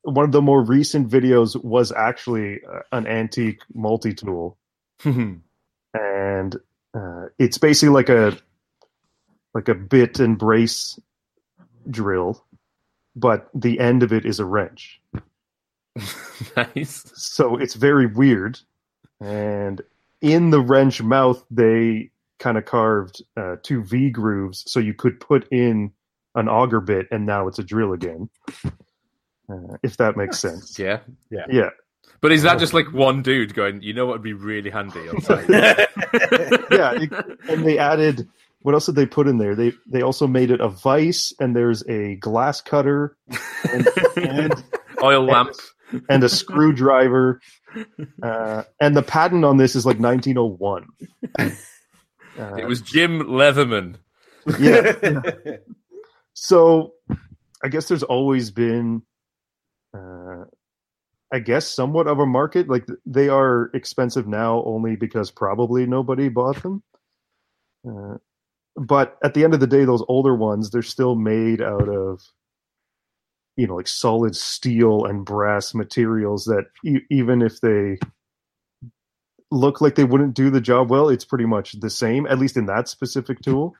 [0.03, 4.57] one of the more recent videos was actually uh, an antique multi tool,
[5.05, 6.55] and
[6.93, 8.37] uh, it's basically like a
[9.53, 10.99] like a bit and brace
[11.89, 12.43] drill,
[13.15, 15.01] but the end of it is a wrench.
[16.57, 17.03] nice.
[17.15, 18.59] So it's very weird.
[19.19, 19.81] And
[20.21, 25.19] in the wrench mouth, they kind of carved uh, two V grooves so you could
[25.19, 25.91] put in
[26.35, 28.29] an auger bit, and now it's a drill again.
[28.65, 30.79] Uh, if that makes sense.
[30.79, 30.99] Yeah.
[31.29, 31.45] Yeah.
[31.49, 31.69] Yeah.
[32.21, 34.99] But is that just like one dude going, you know what would be really handy
[35.09, 35.17] on?
[35.49, 36.93] Yeah.
[36.93, 38.27] it- and they added.
[38.61, 39.55] What else did they put in there?
[39.55, 43.17] They they also made it a vice, and there's a glass cutter,
[43.71, 44.63] and, and
[45.03, 45.53] Oil lamp.
[46.09, 47.39] and a screwdriver.
[48.21, 50.85] Uh, and the patent on this is like 1901.
[51.39, 53.95] Uh, It was Jim Leatherman.
[54.59, 54.91] yeah.
[56.33, 56.93] So
[57.63, 59.03] I guess there's always been,
[59.95, 60.45] uh,
[61.31, 62.67] I guess, somewhat of a market.
[62.67, 66.83] Like they are expensive now only because probably nobody bought them.
[67.87, 68.17] Uh,
[68.75, 72.21] but at the end of the day, those older ones, they're still made out of,
[73.57, 77.97] you know, like solid steel and brass materials that e- even if they
[79.51, 82.55] look like they wouldn't do the job well, it's pretty much the same, at least
[82.55, 83.75] in that specific tool.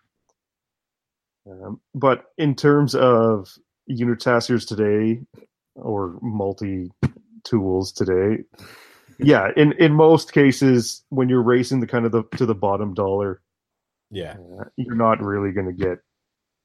[1.49, 3.58] Um, but in terms of
[3.89, 5.21] unitaskers today
[5.75, 6.91] or multi
[7.43, 8.43] tools today,
[9.17, 12.93] yeah, in, in most cases, when you're racing the kind of the to the bottom
[12.93, 13.41] dollar,
[14.12, 14.36] Yeah.
[14.60, 16.00] uh, you're not really going to get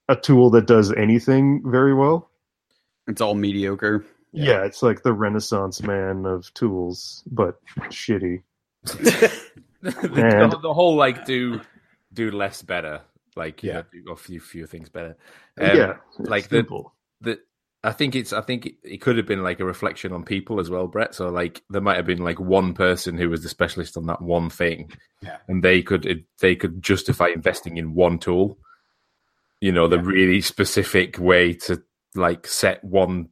[0.09, 2.31] a tool that does anything very well.
[3.09, 4.05] It's all mediocre.
[4.33, 4.45] Yeah.
[4.45, 7.59] Yeah, it's like the Renaissance man of tools, but
[7.91, 8.43] shitty.
[8.85, 9.33] the,
[9.83, 11.61] And- the, the whole like do
[12.13, 13.03] do less better,
[13.37, 13.77] like you Yeah.
[13.77, 15.17] know, do a few few things better.
[15.61, 16.67] Um, yeah, it's like the-
[17.21, 17.41] the
[17.87, 20.69] I think it's I think it, could have been like a reflection on people as
[20.69, 21.15] well, Brett.
[21.15, 24.21] So like there might have been like one person who was the specialist on that
[24.21, 24.91] one thing,
[25.23, 25.37] Yeah.
[25.49, 28.59] and they could they could justify investing in one tool.
[29.61, 30.03] You know, the Yeah.
[30.05, 31.83] really specific way to
[32.15, 33.29] like set one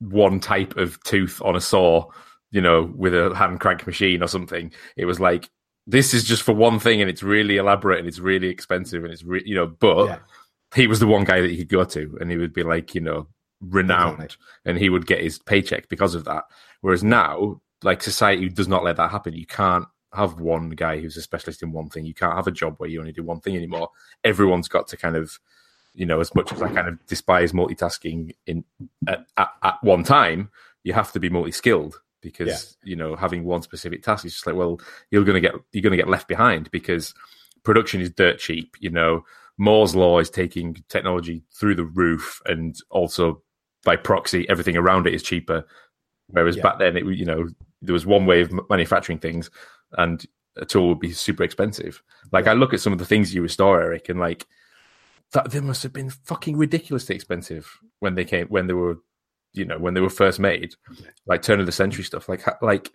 [0.00, 2.10] one type of tooth on a saw.
[2.52, 4.72] You know, with a hand crank machine or something.
[4.96, 5.50] It was like
[5.88, 9.12] this is just for one thing, and it's really elaborate and it's really expensive and
[9.12, 10.18] it's re- you know, but Yeah.
[10.76, 12.94] he was the one guy that you could go to and he would be like
[12.94, 13.26] you know
[13.68, 14.36] renowned Exactly.
[14.66, 16.44] and he would get his paycheck because of that.
[16.80, 19.34] Whereas now like society does not let that happen.
[19.34, 22.04] You can't have one guy who's a specialist in one thing.
[22.06, 23.90] You can't have a job where you only do one thing anymore.
[24.22, 25.38] Everyone's got to kind of
[25.96, 28.64] you know as much as i kind of despise multitasking in
[29.06, 30.50] at, at, at one time
[30.82, 34.56] you have to be multi-skilled because you know having one specific task is just like
[34.56, 34.80] well
[35.12, 37.14] you're going to get you're going to get left behind because
[37.62, 39.24] production is dirt cheap you know.
[39.56, 43.40] Moore's law is taking technology through the roof, and also
[43.84, 45.64] by proxy, everything around it is cheaper.
[46.28, 46.62] Whereas Yeah.
[46.62, 47.48] back then, it you know
[47.82, 49.50] there was one way of manufacturing things,
[49.92, 50.24] and
[50.56, 52.02] a tool would be super expensive.
[52.32, 54.46] Like I look at some of the things you restore, Eric, and like
[55.32, 58.96] that they must have been fucking ridiculously expensive when they came when they were,
[59.52, 60.74] you know, when they were first made,
[61.26, 62.28] like turn of the century stuff.
[62.28, 62.90] Like like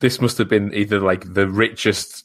[0.00, 2.24] this must have been either like the richest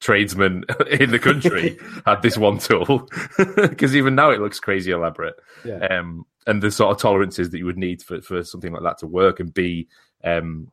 [0.00, 3.08] tradesman in the country had this one tool
[3.56, 5.78] because even now it looks crazy elaborate Yeah.
[5.86, 8.98] um, and the sort of tolerances that you would need for, for something like that
[8.98, 9.88] to work and be
[10.24, 10.70] um,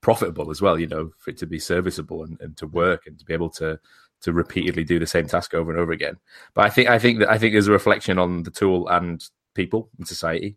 [0.00, 3.18] profitable as well you know for it to be serviceable and, and to work and
[3.18, 3.78] to be able to
[4.20, 6.16] to repeatedly do the same task over and over again.
[6.54, 9.22] But i think i think that i think there's a reflection on the tool and
[9.54, 10.56] people and society.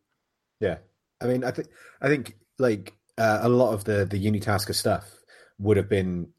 [0.59, 0.77] Yeah,
[1.21, 1.67] I mean, I think
[2.01, 5.19] I think like uh, a lot of the the Unitasker stuff
[5.59, 6.29] would have been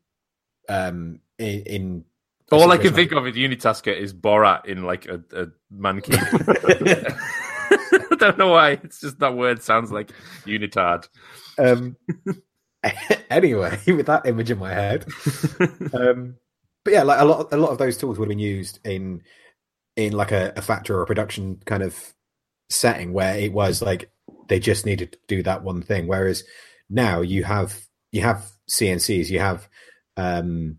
[0.69, 1.61] um in.
[1.63, 2.05] in
[2.53, 6.01] all i can think of with unitasker is borat in like a, a man
[8.17, 10.13] i don't know why it's just that word sounds like
[10.47, 11.09] unitard
[11.59, 11.97] Um.
[13.31, 15.07] anyway, with that image in my head,
[15.93, 16.37] um,
[16.85, 19.23] but yeah, like a lot, a lot of those tools would have been used in
[19.97, 22.15] in like a, a factory or a production kind of
[22.71, 24.11] setting where it was like
[24.49, 26.07] they just needed to do that one thing.
[26.07, 26.45] Whereas
[26.89, 27.81] now you have
[28.13, 29.69] you have CNCs, you have
[30.17, 30.79] um,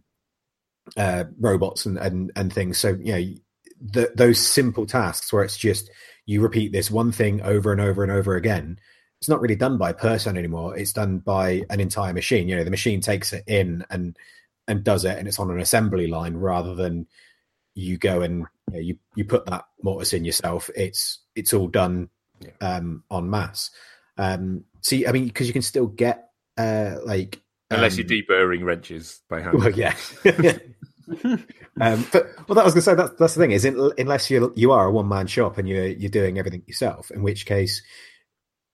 [0.95, 2.78] uh, robots and, and and things.
[2.78, 3.34] So you know
[3.82, 5.89] the, those simple tasks where it's just
[6.28, 8.78] you repeat this one thing over and over and over again.
[9.20, 10.78] It's not really done by a person anymore.
[10.78, 12.48] It's done by an entire machine.
[12.48, 14.16] You know, the machine takes it in and
[14.68, 17.08] and does it, and it's on an assembly line rather than
[17.74, 20.70] you go and you, know, you, you put that mortise in yourself.
[20.76, 22.10] It's it's all done
[22.62, 23.72] um, en masse.
[24.18, 28.63] Um, see, I mean, because you can still get uh, like unless um, you're deburring
[28.63, 29.96] wrenches by hand well, yeah.
[31.24, 34.30] um, but well, that was going to say that's that's the thing is in, unless
[34.30, 37.46] you you are a one man shop and you're you're doing everything yourself, in which
[37.46, 37.82] case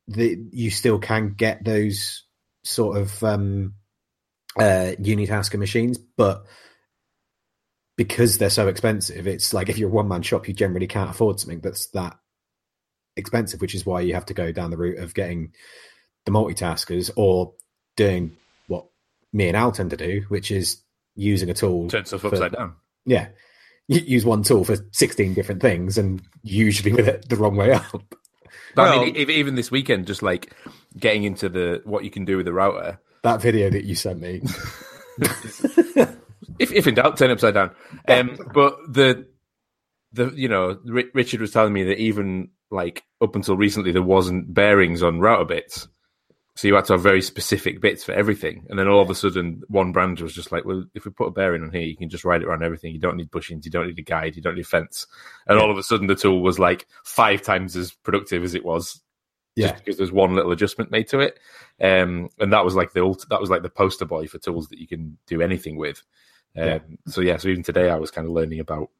[0.08, 2.24] the you still can get those
[2.64, 3.74] sort of um,
[4.58, 6.46] uh, Unitasker machines, but
[7.96, 11.10] because they're so expensive, it's like if you're a one man shop, you generally can't
[11.10, 12.18] afford something that's that
[13.16, 15.54] expensive, which is why you have to go down the route of getting
[16.26, 17.54] the multitaskers or
[17.96, 18.36] doing
[18.68, 18.86] what
[19.32, 20.82] me and Al tend to do, which is
[21.16, 21.90] using a tool.
[21.90, 23.28] turn stuff for- upside down Yeah.
[23.88, 27.74] You use one tool for 16 different things and usually with it the wrong way
[27.74, 28.16] up.
[28.76, 30.54] But I mean, even this weekend, just like
[30.98, 33.00] getting into the what you can do with the router.
[33.24, 34.42] That video that you sent me.
[36.60, 37.72] If, if in doubt, turn upside down.
[38.08, 39.28] Um, but the
[40.12, 44.04] the you know Ri- Richard was telling me that even like up until recently there
[44.04, 45.88] wasn't bearings on router bits,
[46.56, 48.66] so you had to have very specific bits for everything.
[48.70, 51.28] And then all of a sudden, one brand was just like, well, if we put
[51.28, 52.94] a bearing on here, you can just ride it around everything.
[52.94, 55.08] You don't need bushings, you don't need a guide, you don't need a fence.
[55.48, 58.64] And all of a sudden, the tool was like five times as productive as it
[58.64, 59.02] was
[59.56, 59.72] Yeah.
[59.72, 61.40] just because there's one little adjustment made to it.
[61.82, 64.70] Um, and that was like the ult- that was like the poster boy for tools
[64.70, 66.04] that you can do anything with.
[66.56, 66.80] Um, Yeah.
[67.08, 68.92] So yeah, so even today I was kind of learning about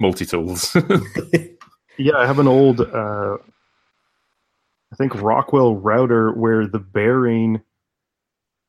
[0.00, 0.74] multi tools.
[1.98, 3.38] Yeah, I have an old, uh,
[4.92, 7.62] I think Rockwell router where the bearing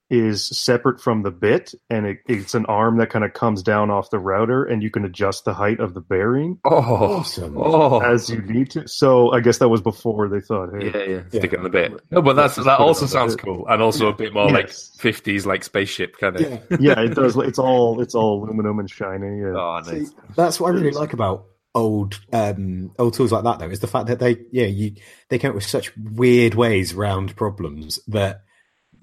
[0.09, 3.91] is separate from the bit, and it, it's an arm that kind of comes down
[3.91, 7.57] off the router, and you can adjust the height of the bearing Oh, Awesome.
[7.57, 8.87] Oh, as you need to.
[8.87, 11.21] So I guess that was before they thought, hey, yeah, yeah.
[11.29, 11.39] Yeah.
[11.39, 11.91] Stick it on the bit.
[12.09, 13.43] No, but that's that also sounds bit.
[13.43, 16.41] cool, and also a bit more like fifties, like spaceship kind of.
[16.41, 16.59] Yeah.
[16.79, 17.35] yeah, it does.
[17.35, 19.27] It's all it's all aluminum and shiny.
[19.27, 20.05] And, Oh, See,
[20.37, 23.87] that's what I really like about old um old tools like that though is the
[23.87, 24.93] fact that they yeah you
[25.29, 28.41] they come up with such weird ways around problems that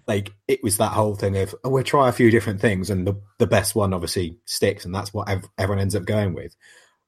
[0.07, 3.07] like it was that whole thing of oh we'll try a few different things and
[3.07, 6.57] the the best one obviously sticks and that's what ev- everyone ends up going with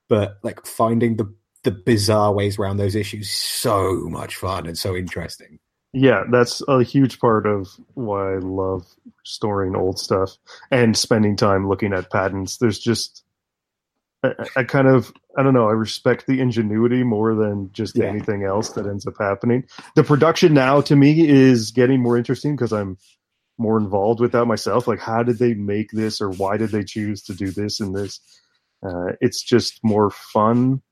[0.08, 1.34] but like finding the
[1.64, 5.58] the bizarre ways around those issues so much fun and so interesting
[5.98, 8.86] yeah, that's a huge part of why I love
[9.24, 10.36] storing old stuff
[10.70, 12.58] and spending time looking at patents.
[12.58, 13.24] There's just
[14.38, 15.68] I, I kind of I don't know.
[15.68, 18.06] I respect the ingenuity more than just Yeah.
[18.06, 19.64] anything else that ends up happening.
[19.94, 22.96] The production now to me is getting more interesting because I'm
[23.58, 24.86] more involved with that myself.
[24.86, 27.94] Like, how did they make this, or why did they choose to do this and
[27.94, 28.20] this?
[28.86, 30.82] Uh, it's just more fun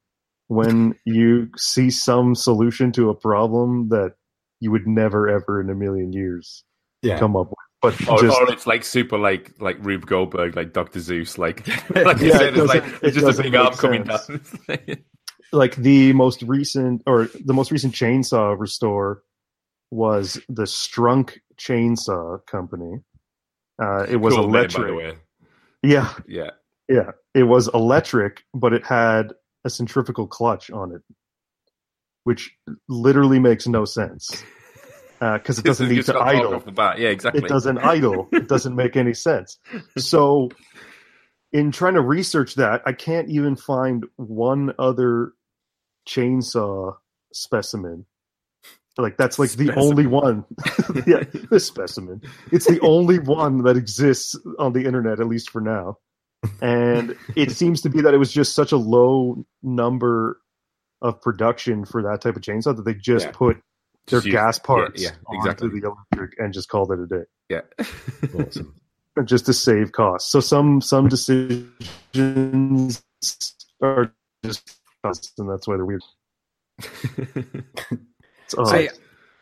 [0.48, 4.14] when you see some solution to a problem that
[4.60, 6.64] you would never, ever in a million years
[7.02, 7.56] yeah come up with.
[7.92, 11.66] But Or, just or it's like super like like Rube Goldberg, like Doctor Seuss, like
[12.04, 14.18] like you Yeah, said, it it's like it's just a big arm coming down.
[15.52, 19.22] like the most recent or the most recent chainsaw restore
[19.90, 22.98] was the Strunk Chainsaw Company.
[23.80, 24.86] Uh, it was Cool name, by electric.
[24.88, 25.14] the way.
[25.82, 26.50] Yeah, Yeah,
[26.88, 27.10] yeah.
[27.34, 29.32] It was electric, but it had
[29.64, 31.02] a centrifugal clutch on it,
[32.24, 32.56] which
[32.88, 34.42] literally makes no sense
[35.24, 36.54] Uh, because it doesn't need to idle.
[36.54, 36.98] off the bat.
[36.98, 37.42] Yeah, exactly.
[37.42, 38.28] It doesn't idle.
[38.32, 39.58] It doesn't make any sense.
[39.96, 40.50] So,
[41.50, 45.32] in trying to research that, I can't even find one other
[46.06, 46.96] chainsaw
[47.32, 48.04] specimen.
[48.98, 50.44] Like that's like the only one.
[51.06, 52.20] yeah, the specimen.
[52.52, 55.98] It's the only one that exists on the internet, at least for now.
[56.60, 60.38] And it seems to be that it was just such a low number
[61.00, 63.32] of production for that type of chainsaw that they just Yeah.
[63.32, 63.56] put
[64.06, 65.66] their Just use- gas parts yeah, yeah, exactly.
[65.68, 67.60] onto the electric and just called it a day Yeah.
[68.38, 68.74] awesome
[69.24, 70.30] just to save costs.
[70.30, 73.02] So some some decisions
[73.82, 74.12] are
[74.44, 76.02] just costs, and that's why they're weird.
[78.46, 78.74] It's odd.
[78.74, 78.88] I,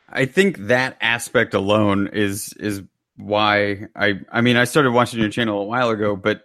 [0.08, 2.82] I think that aspect alone is is
[3.16, 6.42] why I I mean I started watching your channel a while ago, but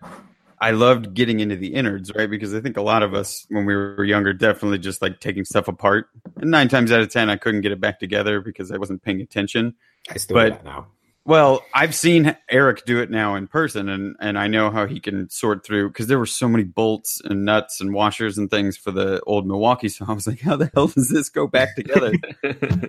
[0.59, 2.29] I loved getting into the innards, right?
[2.29, 5.45] Because I think a lot of us when we were younger definitely just like taking
[5.45, 6.09] stuff apart.
[6.41, 9.03] And nine times out of ten I couldn't get it back together because I wasn't
[9.03, 9.75] paying attention.
[10.09, 10.87] I still But- do that now
[11.25, 14.99] Well, I've seen Eric do it now in person, and and I know how he
[14.99, 18.77] can sort through because there were so many bolts and nuts and washers and things
[18.77, 19.89] for the old Milwaukee.
[19.89, 22.13] So I was like, how the hell does this go back together?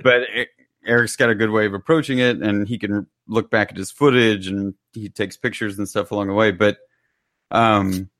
[0.02, 0.46] but E-
[0.86, 3.90] Eric's got a good way of approaching it, and he can look back at his
[3.90, 6.50] footage and he takes pictures and stuff along the way.
[6.50, 6.78] But
[7.50, 8.10] um,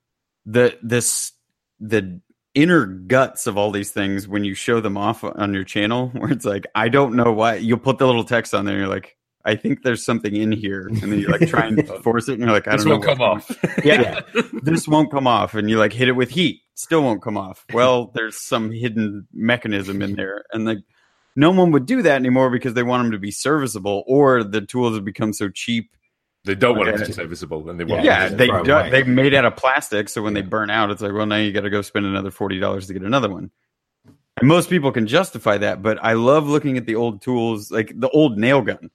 [0.46, 1.32] the this
[1.80, 2.20] the
[2.54, 6.30] inner guts of all these things when you show them off on your channel, where
[6.30, 8.74] it's like, I don't know why you'll put the little text on there.
[8.74, 11.88] And you're like, I think there's something in here, and then you like try and
[12.02, 12.92] force it, and you're like, I don't know.
[12.92, 13.50] won't come off.
[13.84, 14.20] Yeah.
[14.62, 17.64] this won't come off and you like hit it with heat still won't come off
[17.72, 20.78] well there's some hidden mechanism in there and like
[21.36, 24.60] no one would do that anymore because they want them to be serviceable or the
[24.60, 25.96] tools have become so cheap
[26.44, 27.06] They don't want it to Okay.
[27.06, 30.22] be serviceable, and they want yeah to they do, they made out of plastic so
[30.22, 30.42] when Yeah.
[30.42, 32.92] they burn out it's like well now you got to go spend another $40 to
[32.92, 33.50] get another one
[34.40, 37.92] and most people can justify that but i love looking at the old tools like
[37.98, 38.90] the old nail gun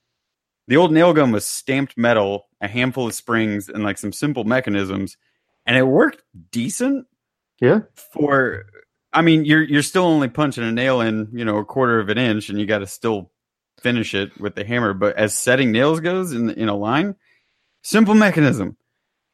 [0.67, 4.43] the old nail gun was stamped metal a handful of springs and like some simple
[4.45, 5.17] mechanisms
[5.65, 7.05] and it worked decent
[7.61, 7.79] yeah,
[8.13, 8.65] for
[9.13, 12.09] I mean, you're you're still only punching a nail in, you know, a quarter of
[12.09, 13.31] an inch, and you got to still
[13.81, 14.93] finish it with the hammer.
[14.93, 17.15] But as setting nails goes in in a line,
[17.84, 18.75] simple mechanism,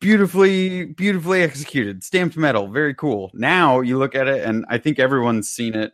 [0.02, 3.32] beautifully beautifully executed, stamped metal, very cool.
[3.34, 5.94] Now you look at it, and I think everyone's seen it.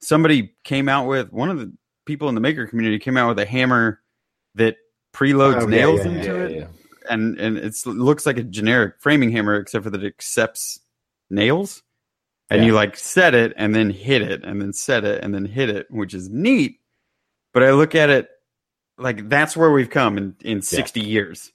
[0.00, 1.72] Somebody came out with one of the
[2.06, 4.00] people in the maker community came out with a hammer
[4.56, 4.76] that
[5.14, 6.66] preloads Oh, yeah, nails yeah, into yeah, it yeah.
[7.08, 10.80] and and it's, it looks like a generic framing hammer except for that it accepts
[11.30, 11.82] nails
[12.50, 12.66] and Yeah.
[12.66, 15.70] you like set it and then hit it and then set it and then hit
[15.70, 16.80] it which is neat
[17.54, 18.28] but i look at it
[18.98, 21.52] like that's where we've come in in 60 years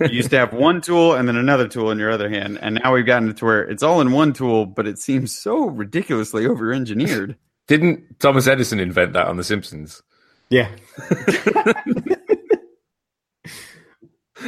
[0.00, 2.80] you used to have one tool and then another tool in your other hand and
[2.82, 6.46] now we've gotten to where it's all in one tool but it seems so ridiculously
[6.46, 7.36] over engineered
[7.68, 10.02] Didn't Thomas Edison invent that on The Simpsons?
[10.50, 10.68] yeah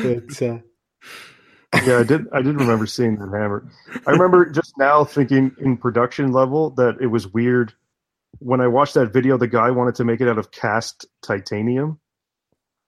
[0.03, 0.59] but uh,
[1.84, 1.99] yeah.
[1.99, 2.26] I did.
[2.32, 3.66] I did remember seeing that hammer.
[4.07, 7.72] I remember just now thinking in production level that it was weird
[8.38, 9.36] when I watched that video.
[9.36, 11.99] The guy wanted to make it out of cast titanium,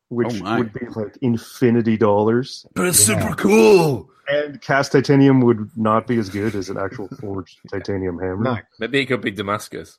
[0.09, 2.67] which Oh would be like infinity dollars.
[2.75, 3.21] But it's Yeah.
[3.21, 4.11] super cool.
[4.29, 8.43] And cast titanium would not be as good as an actual forged titanium hammer.
[8.43, 8.59] No.
[8.79, 9.99] Maybe it could be Damascus.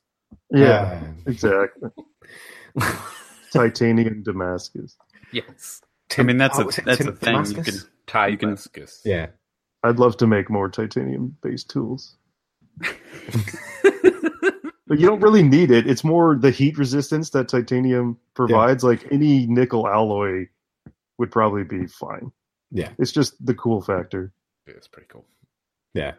[0.50, 1.90] Yeah, Um, exactly.
[3.52, 4.96] Titanium Damascus.
[5.32, 5.80] Yes.
[6.16, 7.34] I mean, that's oh, a was it that's Tim- a thing.
[7.36, 7.86] You Damascus?
[8.06, 9.00] can You can- Damascus.
[9.04, 9.26] Yeah.
[9.82, 12.16] I'd love to make more titanium based tools.
[14.90, 15.86] but you don't really need it.
[15.86, 18.82] It's more the heat resistance that titanium provides.
[18.82, 20.48] Like any nickel alloy
[21.16, 22.32] would probably be fine.
[22.72, 22.90] Yeah.
[22.98, 24.32] It's just the cool factor.
[24.66, 25.24] It's pretty cool.
[25.94, 26.14] Yeah.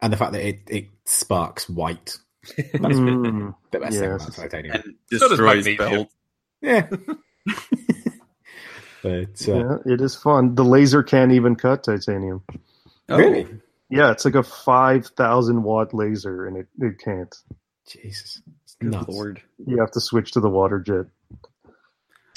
[0.00, 2.16] And the fact that it, it sparks white.
[2.56, 4.74] That's Mm, the best thing about titanium.
[4.74, 5.90] and So does destroys magnesium.
[5.90, 6.08] belt.
[6.62, 6.86] Yeah.
[9.02, 10.54] but uh, yeah, it is fun.
[10.54, 12.42] The laser can't even cut titanium.
[13.08, 13.46] Oh, Really?
[13.90, 17.34] Yeah, it's like a 5,000 watt laser and it, it can't.
[17.86, 18.42] Jesus.
[18.80, 19.08] Good nuts.
[19.08, 19.42] lord.
[19.66, 21.06] You have to switch to the water jet.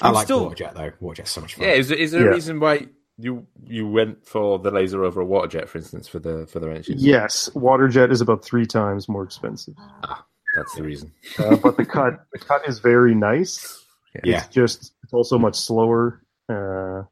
[0.00, 0.92] I I'm like still- Waterjet though.
[1.04, 1.64] Waterjet's so much fun.
[1.66, 2.30] Yeah, is, there- is there Yeah.
[2.30, 2.86] a reason why
[3.20, 6.60] you you went for the laser over a water jet, for instance, for the for
[6.60, 7.04] the wrenches?
[7.04, 9.74] Yes, water jet is about three times more expensive.
[10.04, 10.24] Ah,
[10.54, 11.12] that's the reason.
[11.38, 13.84] Uh, but the cut the cut is very nice.
[14.24, 14.38] Yeah.
[14.44, 16.22] It's just it's also much slower.
[16.48, 17.02] Uh,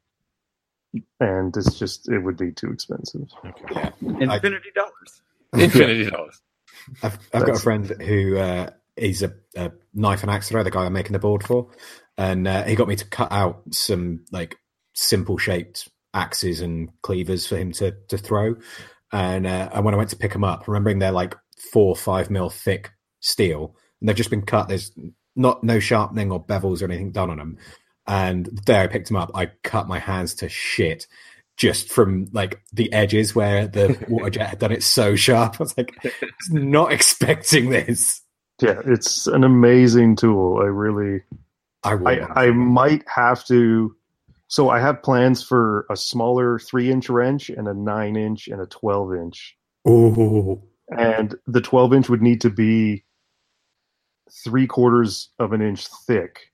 [1.20, 3.26] and it's just it would be too expensive.
[3.72, 3.91] Yeah.
[4.01, 5.22] Infinity dollars.
[5.55, 6.41] Infinity dollars.
[7.03, 10.70] I've, I've got a friend who uh, is a, a knife and axe thrower, the
[10.70, 11.70] guy I'm making the board for,
[12.16, 14.57] and uh, he got me to cut out some like
[14.95, 18.57] simple shaped axes and cleavers for him to to throw.
[19.12, 21.34] And uh, and when I went to pick them up, remembering they're like
[21.72, 24.68] four or five mil thick steel, and they've just been cut.
[24.68, 24.93] There's
[25.34, 27.59] not no sharpening or bevels or anything done on them.
[28.07, 31.07] And the day I picked them up, I cut my hands to shit
[31.57, 35.54] just from like the edges where the water jet had done it so sharp.
[35.54, 35.94] I was like,
[36.50, 38.20] not expecting this.
[38.61, 40.59] Yeah, it's an amazing tool.
[40.61, 41.22] I really
[41.82, 41.92] I.
[41.92, 43.94] I, I might have to
[44.48, 48.61] so I have plans for a smaller three inch wrench and a nine inch and
[48.61, 49.57] a twelve inch.
[49.88, 50.62] Ooh.
[50.96, 53.04] And the twelve inch would need to be
[54.44, 56.52] three quarters of an inch thick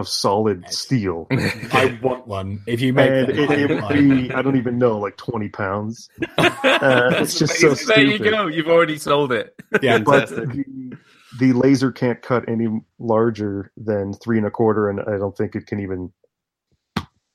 [0.00, 0.78] of solid Yes.
[0.78, 1.26] steel.
[1.30, 2.62] I want one.
[2.66, 5.16] If you make and it, I it will would be I don't even know, like
[5.16, 6.08] twenty pounds.
[6.62, 8.46] Uh, it's just so there you go.
[8.46, 9.54] You've already sold it.
[9.72, 9.82] it.
[9.82, 10.96] Yeah, But the,
[11.38, 15.54] the laser can't cut any larger than three and a quarter, and I don't think
[15.54, 16.12] it can even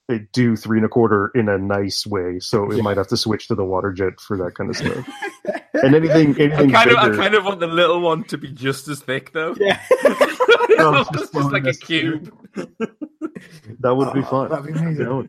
[0.07, 2.39] it do three and a quarter in a nice way.
[2.39, 2.83] So it Yeah.
[2.83, 5.07] might have to switch to the water jet for that kind of stuff.
[5.83, 8.47] And anything, I anything kind of, I kind of want the little one to be
[8.49, 9.53] just as thick, though.
[9.59, 9.81] yeah.
[10.77, 12.33] Oh, it's just like a cube.
[13.79, 14.49] that would be Oh, fun.
[14.49, 14.97] that'd be amazing.
[14.97, 15.27] You know?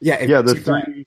[0.00, 1.06] Yeah, Yeah, the to be fair- three.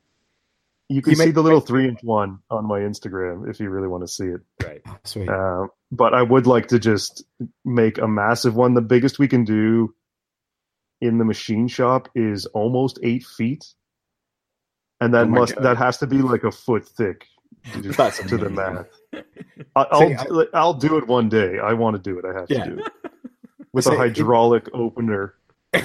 [0.90, 3.70] You can You see make- the little three inch one on my Instagram if you
[3.70, 4.42] really want to see it.
[4.64, 4.82] Right.
[4.88, 5.30] Oh, Sweet.
[5.30, 7.24] Uh, but I would like to just
[7.64, 8.74] make a massive one.
[8.76, 9.94] The biggest we can do
[11.02, 13.66] in the machine shop is almost eight feet,
[15.02, 15.64] and that Oh must God.
[15.64, 17.26] that has to be like a foot thick
[17.74, 18.88] to, That's to the math.
[19.76, 21.60] I, I'll See, do- I'll do it one day.
[21.60, 22.26] I want to do it.
[22.26, 22.66] I have Yeah.
[22.66, 22.92] to do it
[23.74, 25.36] with See, a it- hydraulic opener.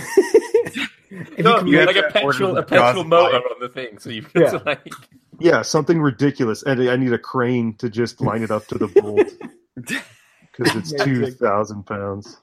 [1.39, 4.33] No, you you have like a petrol, a petrol motor on the thing, so you've
[4.33, 4.59] got Yeah.
[4.65, 4.93] like.
[5.41, 8.87] Yeah, something ridiculous, and I need a crane to just line it up to the
[8.87, 9.27] bolt
[9.75, 11.35] because it's two Amazing.
[11.35, 12.37] thousand pounds.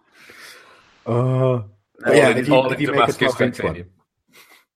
[1.05, 1.61] Uh,
[2.05, 3.85] all yeah, in- if you, all if you make a 12 inch one,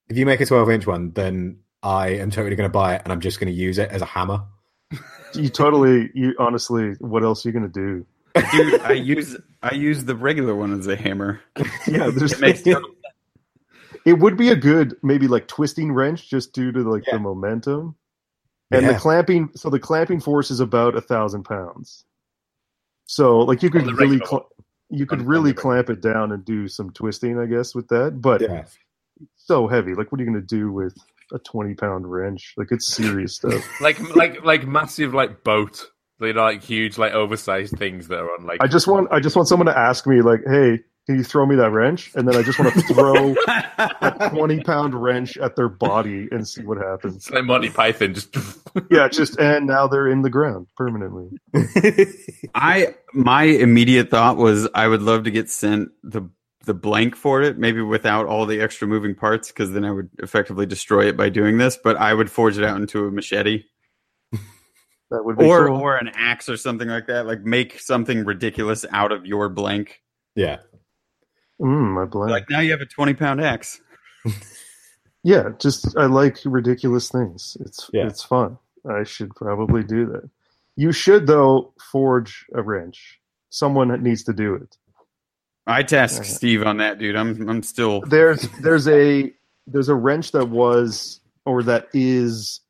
[0.09, 3.01] if you make a 12 inch one, then I am totally going to buy it
[3.03, 4.43] and I'm just going to use it as a hammer.
[5.33, 8.05] You totally, you honestly, what else are you gonna do?
[8.51, 11.39] Dude, I use I use the regular one as a hammer.
[11.87, 12.89] Yeah, there's It makes total
[14.05, 17.13] It would be a good maybe like twisting wrench just due to like Yeah.
[17.13, 17.95] the momentum.
[18.71, 18.91] And Yeah.
[18.91, 22.03] the clamping so the clamping force is about a thousand pounds.
[23.05, 24.49] So like you could really cl-
[24.91, 28.21] you could really clamp it down and do some twisting, I guess, with that.
[28.21, 28.65] But Yeah.
[29.37, 29.93] so heavy.
[29.95, 30.95] Like what are you gonna do with
[31.33, 32.53] a twenty pound wrench?
[32.57, 33.63] Like it's serious stuff.
[33.81, 35.85] like like like massive like boat,
[36.19, 38.61] you know, like huge like oversized things that are on like.
[38.61, 40.79] I just want I just want someone to ask me like, hey,
[41.11, 42.11] can you throw me that wrench?
[42.15, 43.35] And then I just want to throw
[43.77, 47.15] a twenty pound wrench at their body and see what happens.
[47.17, 48.35] It's like Monty Python, just
[48.91, 51.29] Yeah, just and now they're in the ground permanently.
[52.55, 56.29] I my immediate thought was I would love to get sent the
[56.65, 60.09] the blank for it, maybe without all the extra moving parts, because then I would
[60.19, 61.77] effectively destroy it by doing this.
[61.83, 63.63] But I would forge it out into a machete
[65.09, 65.77] That would be or cool.
[65.77, 67.25] or an axe or something like that.
[67.25, 70.01] Like make something ridiculous out of your blank.
[70.35, 70.59] yeah.
[71.61, 72.31] Mm, my blank.
[72.31, 73.79] Like now you have a twenty pound axe.
[75.23, 77.57] yeah, just I like ridiculous things.
[77.59, 78.07] It's Yeah.
[78.07, 78.57] it's fun.
[78.89, 80.29] I should probably do that.
[80.75, 83.19] You should though forge a wrench.
[83.49, 84.77] Someone needs to do it.
[85.67, 87.15] I task Uh, Steve on that, dude.
[87.15, 89.31] I'm I'm still There's there's a
[89.67, 92.61] there's a wrench that was or that is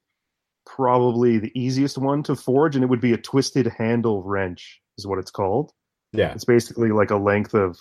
[0.66, 5.06] probably the easiest one to forge, and it would be a twisted handle wrench, is
[5.08, 5.72] what it's called.
[6.14, 6.34] Yeah.
[6.34, 7.78] It's basically like a length of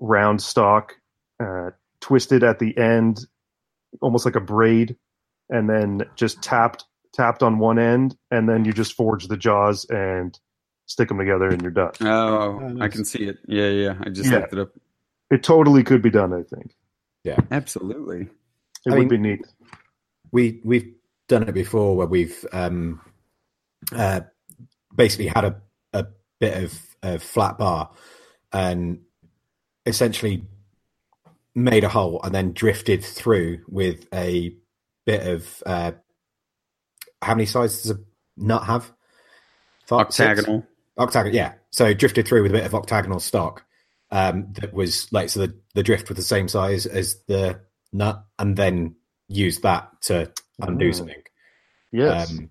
[0.00, 0.94] round stock,
[1.42, 1.70] uh,
[2.00, 3.26] twisted at the end,
[4.00, 4.96] almost like a braid,
[5.50, 6.84] and then just tapped
[7.14, 10.38] tapped on one end, and then you just forge the jaws and
[10.86, 11.92] stick them together, and you're done.
[12.00, 13.38] Oh, Oh, I can see it.
[13.46, 13.94] Yeah, yeah.
[14.00, 14.38] I just Yeah.
[14.38, 14.70] looked it up.
[15.30, 16.32] It totally could be done.
[16.32, 16.74] I think
[17.24, 18.28] Yeah, Absolutely.
[18.86, 19.46] it I would mean- be neat.
[20.32, 20.94] we we've
[21.28, 23.00] done it before where we've um
[23.94, 24.20] uh
[24.94, 25.60] basically had a,
[25.92, 26.06] a
[26.40, 27.90] bit of a flat bar
[28.52, 29.00] and
[29.86, 30.44] essentially
[31.54, 34.54] made a hole and then drifted through with a
[35.04, 35.92] bit of uh
[37.20, 38.00] how many sides does a
[38.36, 38.90] nut have
[39.86, 40.20] Five- six?
[40.40, 40.66] Octagonal.
[40.98, 43.64] octagonal yeah so drifted through with a bit of octagonal stock
[44.10, 47.60] um that was like so the, the drift was the same size as the
[47.92, 48.94] nut and then
[49.28, 50.30] used that to
[50.60, 51.20] undo something
[51.90, 52.30] Yes.
[52.30, 52.48] um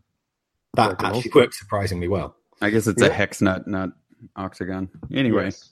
[0.75, 3.89] that That actually also- works surprisingly well I guess it's a hex nut, not
[4.35, 4.87] octagon.
[5.11, 5.71] Anyway, Yes.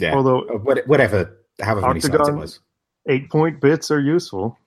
[0.00, 2.60] Yeah Although Uh, whatever however many sides it was
[3.08, 4.58] eight point bits are useful.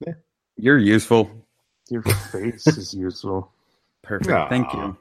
[0.00, 0.14] Yeah.
[0.56, 1.30] you're useful.
[1.90, 3.52] Your face is useful.
[4.02, 4.48] Perfect.
[4.50, 4.96] Thank you.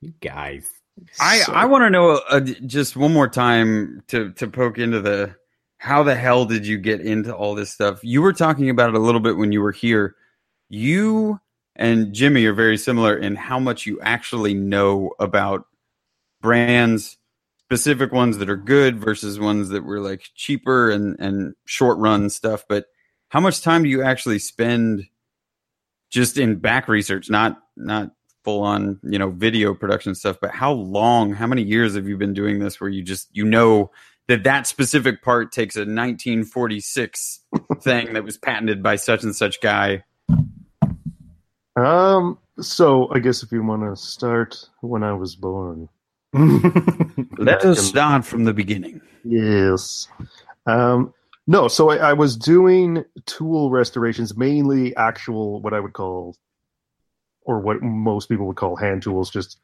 [0.00, 0.68] you guys
[1.20, 5.00] I So- I want to know uh, just one more time to to poke into
[5.00, 5.34] the
[5.78, 8.00] how the hell did you get into all this stuff?
[8.02, 10.16] You were talking about it a little bit when you were here.
[10.70, 11.38] You
[11.76, 15.66] and Jimmy are very similar in how much you actually know about
[16.40, 17.18] brands,
[17.66, 22.30] specific ones that are good versus ones that were like cheaper and and short run
[22.30, 22.64] stuff.
[22.68, 22.86] But
[23.28, 25.04] how much time do you actually spend
[26.10, 28.12] just in back research, not not
[28.44, 32.16] full on you know video production stuff but how long how many years have you
[32.16, 33.90] been doing this where you just you know
[34.28, 37.40] that that specific part takes a 1946
[37.80, 40.00] thing that was patented by such and such guy
[41.76, 42.38] Um.
[42.58, 45.88] So I guess if you want to start when I was born.
[47.38, 50.08] let us start from the beginning Yes.
[50.66, 51.12] Um.
[51.46, 51.68] No.
[51.68, 56.36] So I, I was doing tool restorations, mainly actual what I would call,
[57.42, 59.58] or what most people would call hand tools, just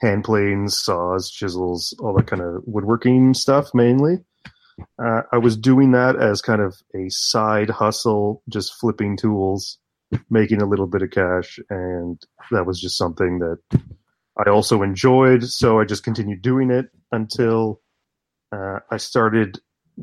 [0.00, 4.18] hand planes, saws, chisels, all that kind of woodworking stuff, mainly.
[5.02, 9.78] Uh, I was doing that as kind of a side hustle, just flipping tools,
[10.28, 12.20] making a little bit of cash, and
[12.50, 13.58] that was just something that
[14.38, 15.44] I also enjoyed.
[15.44, 17.80] So I just continued doing it until
[18.52, 19.58] uh, I started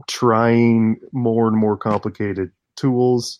[0.07, 3.39] trying more and more complicated tools.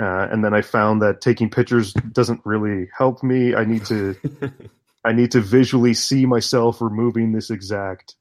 [0.00, 3.54] Uh, and then I found that taking pictures doesn't really help me.
[3.54, 4.16] I need to
[5.04, 8.16] I need to visually see myself removing this exact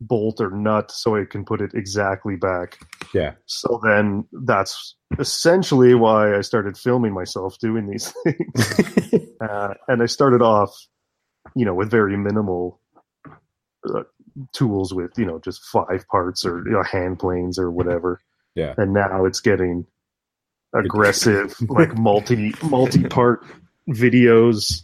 [0.00, 2.78] bolt or nut so I can put it exactly back.
[3.14, 9.26] yeah So then that's essentially why I started filming myself doing these things.
[9.40, 10.74] uh, and I started off,
[11.54, 12.80] you know, with very minimal
[13.92, 14.02] uh,
[14.52, 18.20] tools with, you know, just five parts or you know, hand planes or whatever.
[18.54, 18.74] Yeah.
[18.76, 19.86] And now it's getting
[20.74, 23.42] aggressive, like multi multi part
[23.88, 24.82] videos.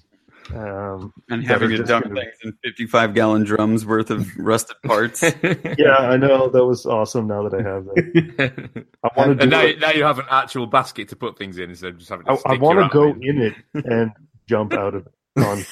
[0.55, 5.23] Um, and having to dump gonna- things in 55 gallon drums worth of rusted parts
[5.43, 7.27] yeah, I know that was awesome.
[7.27, 9.81] Now that I have that, I want to and now, it.
[9.81, 12.33] now you have an actual basket to put things in instead of just having to
[12.47, 13.23] I, I want to go in.
[13.23, 13.55] in it
[13.85, 14.13] and
[14.49, 15.13] jump out of it.
[15.45, 15.63] On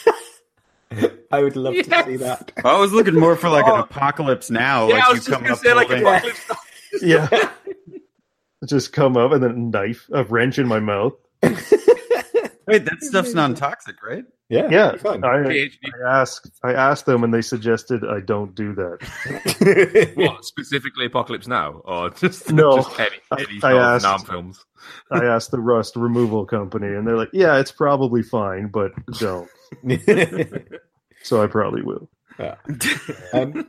[1.32, 1.86] i would love Yes.
[1.86, 3.80] to see that i was looking more for like an Oh.
[3.80, 6.50] apocalypse now Yeah, like I you was just come going up to say like apocalypse.
[7.02, 7.50] yeah,
[8.68, 11.12] just come up and then a knife, a wrench in my mouth.
[11.42, 15.24] wait that stuff's non-toxic right yeah Yeah, it'd be fun.
[15.24, 15.68] I,
[16.04, 16.50] I asked.
[16.62, 20.12] I asked them, and they suggested I don't do that.
[20.14, 22.76] What specifically Apocalypse Now, or just No.
[22.76, 24.64] just any, I- any I sort asked- Nam films?
[25.10, 29.48] I asked the rust removal company, and they're like, "Yeah, it's probably fine, but don't."
[31.22, 32.08] So I probably will.
[33.32, 33.66] um,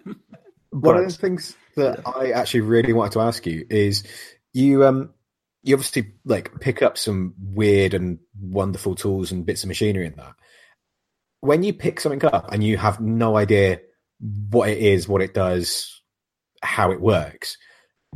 [0.69, 4.03] One of the things that I actually really wanted to ask you is
[4.53, 5.11] you um
[5.63, 10.15] you obviously like pick up some weird and wonderful tools and bits of machinery in
[10.17, 10.33] that.
[11.41, 13.79] When you pick something up and you have no idea
[14.19, 16.01] what it is, what it does,
[16.61, 17.57] how it works,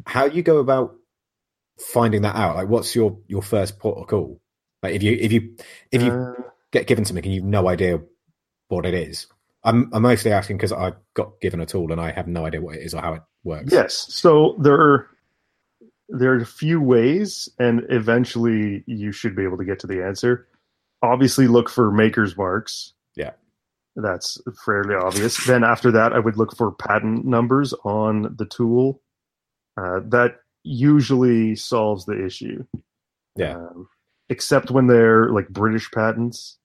[0.05, 0.95] how do you go about
[1.79, 2.57] finding that out?
[2.57, 4.41] Like what's your your first port of call?
[4.83, 5.55] Like if you if you
[5.91, 7.99] if you uh, get given something and you've no idea
[8.69, 9.27] what it is.
[9.63, 12.61] I'm I'm mostly asking because I got given a tool and I have no idea
[12.61, 13.71] what it is or how it works.
[13.71, 15.07] yes, so there are
[16.11, 20.03] there are a few ways, and eventually you should be able to get to the
[20.03, 20.47] answer.
[21.01, 22.93] Obviously, look for maker's marks.
[23.15, 23.31] Yeah.
[23.95, 25.45] That's fairly obvious.
[25.45, 29.01] Then after that, I would look for patent numbers on the tool.
[29.77, 32.65] Uh, that usually solves the issue.
[33.35, 33.55] Yeah.
[33.55, 33.87] Um,
[34.29, 36.57] except when they're like British patents.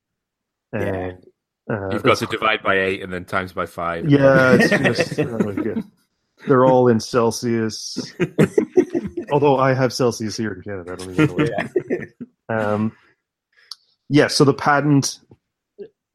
[0.73, 0.81] Yeah.
[0.81, 1.25] And,
[1.71, 4.09] uh, You've got to divide by eight and then times by five.
[4.09, 4.71] Yeah, it's
[5.09, 5.83] just oh,
[6.47, 7.99] they're all in Celsius.
[9.33, 11.35] Although I have Celsius here in Canada, I don't even know.
[11.35, 12.09] What Yeah.
[12.49, 12.93] um,
[14.09, 15.19] yeah, so the patent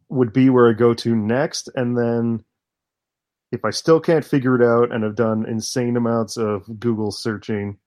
[0.10, 2.46] would be where I go to next, and then
[3.52, 7.78] if I still can't figure it out and I've done insane amounts of Google searching,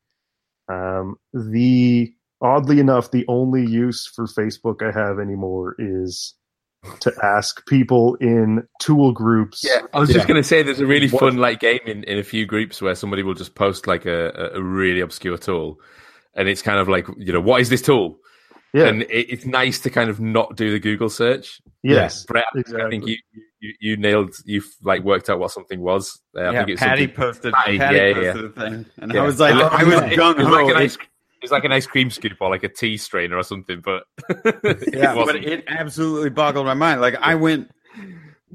[0.68, 2.12] um, the
[2.42, 6.34] oddly enough, the only use for Facebook I have anymore is
[7.00, 9.62] to ask people in tool groups.
[9.64, 10.14] Yeah, I was Yeah.
[10.16, 12.46] just going to say there's a really What- fun like game in, in a few
[12.46, 15.78] groups where somebody will just post like a, a- a really obscure tool,
[16.34, 18.18] and it's kind of like you know what is this tool,
[18.72, 21.60] yeah, and it, it's nice to kind of not do the Google search.
[21.82, 23.16] yes, Brett, I think you,
[23.60, 26.20] you you nailed you've like worked out what something was.
[26.36, 27.54] Uh, I yeah, think it's Patty posted.
[27.54, 28.48] Patty, Patty yeah, posted yeah.
[28.66, 29.22] a thing, and Yeah.
[29.22, 31.08] I was like, It I was it gung was like
[31.44, 31.50] an ho.
[31.50, 33.80] ice, it was like an ice cream scoop or like a tea strainer or something,
[33.80, 34.04] but
[34.64, 37.00] it Yeah, but it absolutely boggled my mind.
[37.00, 37.70] Like I went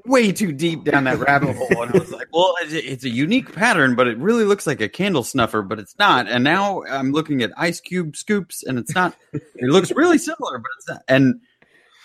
[0.05, 3.03] way too deep down that rabbit hole, and I was like, "Well, it's a, it's
[3.03, 6.43] a unique pattern, but it really looks like a candle snuffer, but it's not." And
[6.43, 9.15] now I'm looking at ice cube scoops, and it's not.
[9.33, 11.01] It looks really similar, but it's not.
[11.07, 11.41] And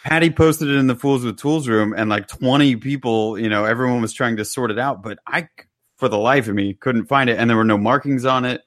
[0.04, 3.64] Patty posted it in the Fools with Tools room, and like 20 people, you know,
[3.64, 5.48] everyone was trying to sort it out, but I,
[5.96, 8.62] for the life of me, couldn't find it, and there were no markings on it.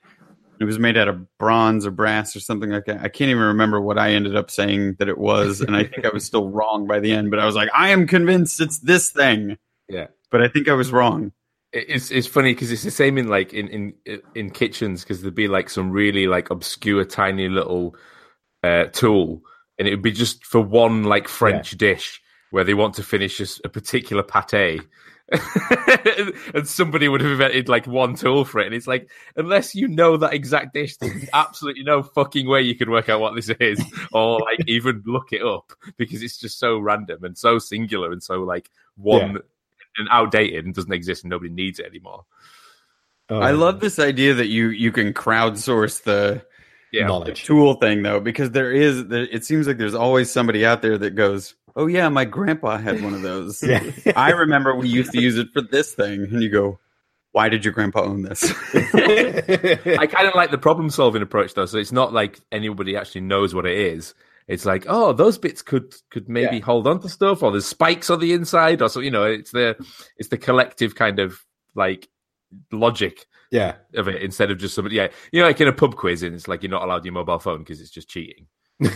[0.60, 3.02] It was made out of bronze or brass or something like that.
[3.02, 6.06] I can't even remember what I ended up saying that it was, and I think
[6.06, 7.30] I was still wrong by the end.
[7.30, 9.58] But I was like, I am convinced it's this thing.
[9.90, 10.08] Yeah.
[10.32, 11.32] but I think I was wrong.
[11.74, 15.36] it's it's funny because it's the same in like in in in kitchens because there'd
[15.36, 17.96] be like some really like obscure tiny little
[18.64, 19.42] uh tool
[19.78, 23.40] and it would be just for one like french dish where they want to finish
[23.40, 24.82] a, a particular pate
[26.54, 29.88] and somebody would have invented like one tool for it and it's like unless you
[29.88, 33.50] know that exact dish there's absolutely no fucking way you could work out what this
[33.60, 33.82] is
[34.14, 38.24] or like even look it up because it's just so random and so singular and
[38.24, 39.38] so like one
[39.98, 42.24] and outdated and doesn't exist and nobody needs it anymore.
[43.30, 46.42] Oh, I love this idea that you you can crowdsource the
[46.94, 47.02] Yeah.
[47.04, 47.44] the knowledge.
[47.44, 50.98] tool thing though, because there is there, it seems like there's always somebody out there
[50.98, 53.84] that goes, "Oh yeah, my grandpa had one of those." Yeah.
[54.16, 56.80] I remember we used to use it for this thing, and you go,
[57.32, 61.66] "Why did your grandpa own this?" I kind of like the problem solving approach though.
[61.66, 64.14] So it's not like anybody actually knows what it is.
[64.48, 66.66] It's like, oh, those bits could could maybe Yeah.
[66.66, 69.52] hold on to stuff, or there's spikes on the inside, or so you know, it's
[69.52, 69.76] the
[70.18, 71.44] it's the collective kind of
[71.76, 72.08] like
[72.72, 73.76] logic yeah.
[73.94, 74.96] of it instead of just somebody.
[74.96, 77.14] Yeah, you know, like in a pub quiz, and it's like you're not allowed your
[77.14, 78.48] mobile phone because it's just cheating.
[78.80, 78.90] yeah.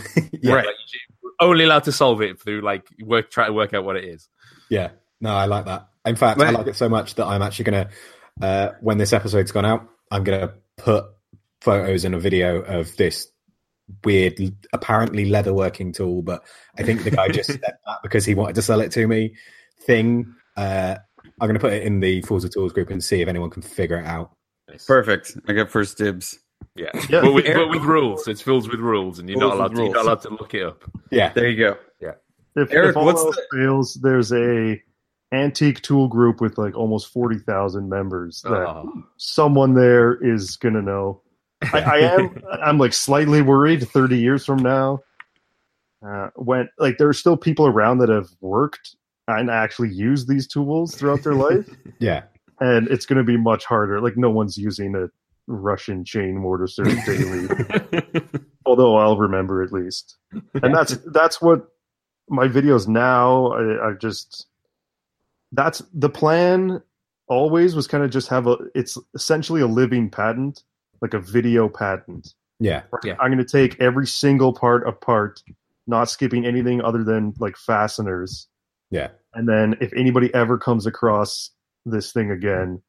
[0.54, 3.96] Like, you're only allowed to solve it through like work try to work out what
[3.96, 4.28] it is.
[4.68, 4.90] Yeah.
[5.20, 5.88] No, I like that.
[6.04, 9.12] In fact, I like it so much that I'm actually going to, uh, when this
[9.12, 11.04] episode's gone out, I'm going to put
[11.60, 13.28] photos and a video of this
[14.04, 14.40] weird,
[14.72, 16.44] apparently leather working tool, but
[16.76, 19.34] I think the guy just said that because he wanted to sell it to me
[19.82, 20.34] thing.
[20.56, 20.96] Uh,
[21.40, 23.50] I'm going to put it in the Fools of Tools group and see if anyone
[23.50, 24.32] can figure it out.
[24.86, 25.36] Perfect.
[25.46, 26.38] I got first dibs.
[26.76, 27.20] Yeah, Yeah.
[27.22, 29.84] But, with, but with rules, it's filled with rules, and you're not allowed with to,
[29.84, 30.82] you're not allowed to look it up.
[31.10, 31.32] Yeah.
[31.32, 31.76] There you go.
[32.54, 34.78] If, Eric, if all what's else the- fails, there's a
[35.32, 38.42] antique tool group with like almost forty thousand members.
[38.42, 39.04] That Oh.
[39.16, 41.22] someone there is gonna know.
[41.72, 42.42] I, I am.
[42.62, 43.88] I'm like slightly worried.
[43.88, 45.00] Thirty years from now,
[46.06, 48.96] uh, when like there are still people around that have worked
[49.28, 51.66] and actually used these tools throughout their life,
[52.00, 52.24] Yeah.
[52.60, 53.98] and it's going to be much harder.
[54.00, 55.08] Like no one's using a
[55.46, 58.30] Russian chain mortiser daily,
[58.66, 60.16] although I'll remember at least.
[60.62, 61.68] And that's that's what
[62.28, 63.52] my videos now.
[63.52, 64.46] I, I just
[65.52, 66.82] that's the plan.
[67.28, 68.56] Always was kind of just have a.
[68.74, 70.62] It's essentially a living patent,
[71.00, 72.34] like a video patent.
[72.62, 72.82] Yeah.
[73.04, 73.14] Yeah.
[73.20, 75.42] I'm going to take every single part apart,
[75.86, 78.48] not skipping anything other than like fasteners.
[78.90, 79.08] Yeah.
[79.34, 81.50] And then if anybody ever comes across
[81.84, 82.82] this thing again,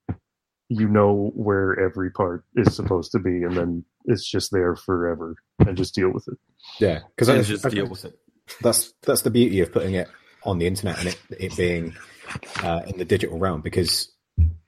[0.79, 5.35] you know where every part is supposed to be, and then it's just there forever,
[5.59, 6.37] and just deal with it.
[6.79, 6.99] Yeah.
[7.15, 8.17] Because And just deal with it.
[8.61, 10.09] that's that's the beauty of putting it
[10.43, 11.95] on the internet and it, it being
[12.61, 14.11] uh, in the digital realm because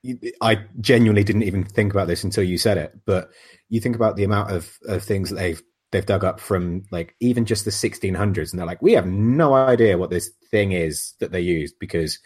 [0.02, 2.92] you, I genuinely didn't even think about this until you said it.
[3.04, 3.30] But
[3.68, 7.14] you think about the amount of, of things that they've they've dug up from like
[7.20, 11.14] even just the 1600s, and they're like, we have no idea what this thing is
[11.20, 12.18] that they used because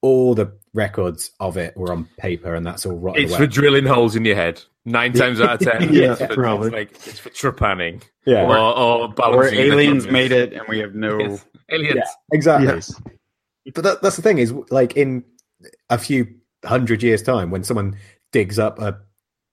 [0.00, 3.40] all the records of it were on paper, and that's all rotted It's away.
[3.40, 4.62] for drilling holes in your head.
[4.84, 6.68] Nine times out of ten, Yeah, it's for, probably.
[6.68, 10.78] It's, like, it's for trepanning yeah, or, or Or balancing aliens made it, and we
[10.78, 11.18] have no.
[11.18, 11.44] Yes.
[11.70, 11.96] Aliens.
[11.96, 12.68] yeah, exactly.
[12.68, 13.00] Yes.
[13.74, 15.24] but that, that's the thing is like in
[15.90, 16.26] a few
[16.64, 17.96] hundred years time when someone
[18.32, 18.98] digs up a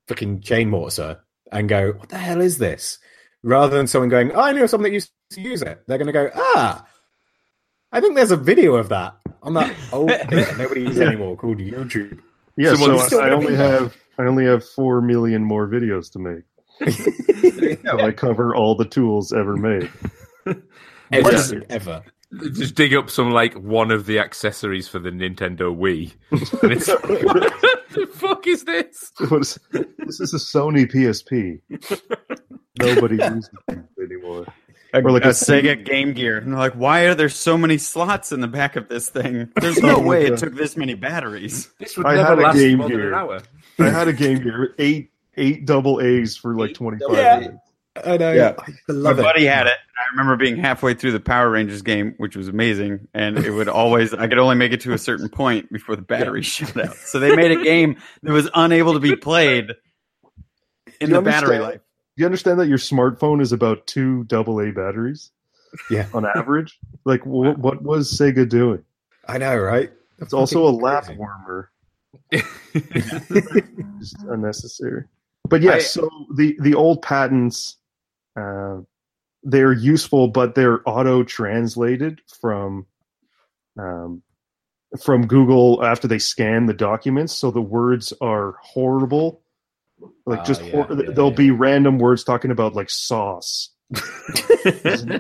[0.08, 1.20] fucking chain mortiser
[1.52, 3.00] and go what the hell is this
[3.44, 6.08] rather than someone going oh, i know someone that used to use it they're going
[6.08, 6.86] to go ah
[7.92, 11.08] i think there's a video of that on that old bit that nobody uses Yeah.
[11.08, 12.20] anymore called youtube
[12.58, 13.80] Yeah, Someone's so still I only be there.
[13.82, 16.44] have I only have four million more videos to make.
[17.86, 19.90] So I cover all the tools ever made.
[21.12, 22.02] Everything ever
[22.54, 26.14] Just dig up some like one of the accessories for the Nintendo Wii.
[26.64, 27.04] And it's, what
[27.92, 29.12] the fuck is this?
[29.30, 31.62] What is- this is a Sony PSP.
[32.80, 34.46] Nobody uses it anymore.
[34.96, 36.38] A, Or like a a Sega Game Gear.
[36.38, 39.50] And they're like, why are there so many slots in the back of this thing?
[39.62, 41.70] There's no way it took this many batteries.
[41.80, 43.08] This would I never had a last Game more than Gear.
[43.10, 43.42] an hour.
[43.80, 47.18] I had a Game Gear, eight eight double A's for like twenty five.
[47.18, 47.40] Yeah.
[47.40, 47.58] minutes.
[48.06, 48.56] i know Yeah.
[48.90, 49.74] i My it buddy had it.
[49.74, 53.68] I remember being halfway through the Power Rangers game, which was amazing, and it would
[53.70, 56.96] always I could only make it to a certain point before the battery shut out.
[56.96, 59.72] So they made a game that was unable to be played
[61.02, 61.82] in you the battery life.
[62.18, 65.32] You understand that your smartphone is about two double A batteries?
[65.90, 66.08] Yeah.
[66.14, 66.80] on average.
[67.08, 68.84] Like, wh- what was Sega doing?
[69.28, 71.20] i know right It's also a lap crazy.
[71.20, 71.72] warmer.
[74.00, 75.04] Just unnecessary.
[75.48, 77.78] But yes, I- so the the old patents,
[78.40, 78.78] uh,
[79.44, 82.88] they're useful, but they're auto translated from
[83.78, 84.24] um,
[85.04, 87.34] from Google after they scan the documents.
[87.34, 89.42] So the words are horrible.
[90.26, 91.36] Like Ah, just yeah, hor- yeah, there'll yeah.
[91.36, 93.70] be random words talking about like sauce.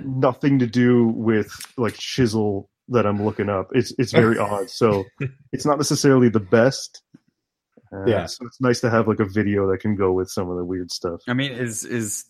[0.03, 3.69] Nothing to do with like chisel that I'm looking up.
[3.73, 4.69] It's it's very odd.
[4.69, 5.05] So
[5.51, 7.01] it's not necessarily the best.
[7.93, 8.25] Uh, Yeah.
[8.25, 10.65] So it's nice to have like a video that can go with some of the
[10.65, 11.21] weird stuff.
[11.27, 12.25] I mean, is is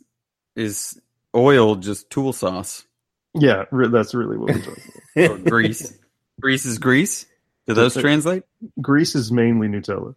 [0.55, 0.99] is
[1.35, 2.85] oil just tool sauce
[3.33, 4.91] Yeah, re- that's really what we're talking
[5.31, 5.93] or grease?
[6.39, 7.25] grease is grease.
[7.67, 8.43] Do those translate?
[8.61, 8.71] about.
[8.81, 10.15] Grease is mainly Nutella.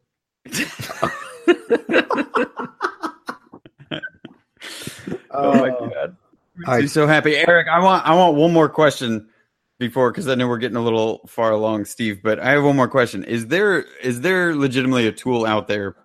[5.31, 5.89] Oh my Oh.
[5.89, 6.17] god!
[6.67, 7.69] I'm so happy, Eric.
[7.69, 9.29] I want I want one more question
[9.79, 12.21] before because I know we're getting a little far along, Steve.
[12.23, 15.97] But I have one more question: Is there is there legitimately a tool out there,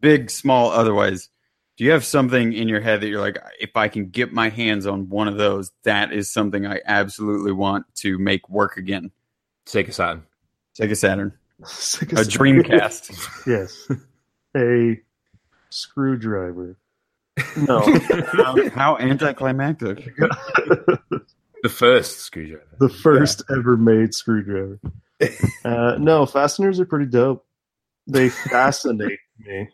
[0.00, 1.28] big, small, otherwise?
[1.76, 4.50] Do you have something in your head that you're like, if I can get my
[4.50, 9.10] hands on one of those, that is something I absolutely want to make work again?
[9.66, 10.22] Sega Saturn.
[10.78, 13.46] Sega Saturn, Sega as- Dreamcast.
[13.46, 13.90] yes.
[14.56, 15.00] A
[15.70, 16.76] screwdriver.
[17.56, 17.80] No.
[18.74, 20.14] How anticlimactic!
[21.62, 22.64] The first screwdriver.
[22.78, 24.80] the first ever made screwdriver.
[25.64, 27.44] Uh, no, fasteners are pretty dope.
[28.06, 29.68] They fascinate me.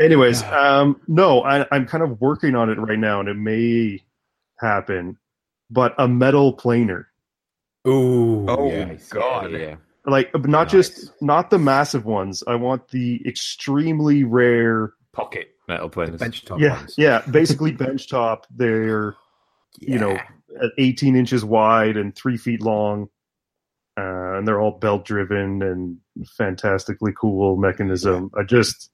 [0.00, 4.00] Anyways, um, no, I, I'm kind of working on it right now, and it may
[4.60, 5.18] happen.
[5.70, 7.08] But a metal planer,
[7.86, 8.94] Ooh, Oh, yeah.
[9.10, 9.50] God.
[9.52, 9.74] Yeah, yeah.
[10.06, 10.70] like not Nice.
[10.72, 12.42] just not the massive ones.
[12.46, 14.92] I want the extremely rare.
[15.12, 16.20] Pocket metal planers.
[16.20, 16.94] bench top yeah, ones.
[16.96, 18.46] yeah, basically bench top.
[18.50, 19.16] They're
[19.80, 20.18] you know,
[20.78, 23.08] 18 inches wide and three feet long.
[23.96, 25.98] Uh, and they're all belt driven and
[26.36, 28.30] fantastically cool mechanism.
[28.38, 28.90] I just,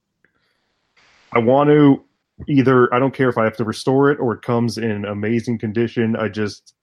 [1.33, 2.03] I want to
[2.49, 5.59] either, I don't care if I have to restore it or it comes in amazing
[5.59, 6.17] condition.
[6.17, 6.75] I just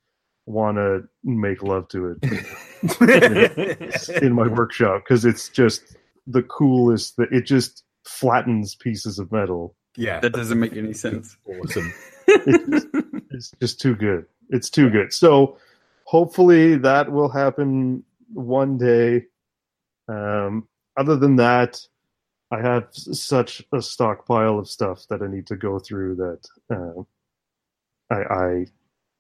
[0.45, 7.31] want to make love to it in my workshop because it's just the coolest that
[7.31, 9.75] it just flattens pieces of metal.
[9.95, 11.37] yeah, That doesn't make any sense.
[11.47, 11.93] awesome.
[12.27, 12.87] It's just,
[13.31, 14.25] it's just too good.
[14.49, 15.13] It's too good.
[15.13, 15.57] So
[16.05, 19.25] hopefully that will happen one day.
[20.07, 21.79] Um, other than that,
[22.51, 28.13] I have such a stockpile of stuff that I need to go through that uh,
[28.13, 28.65] I, I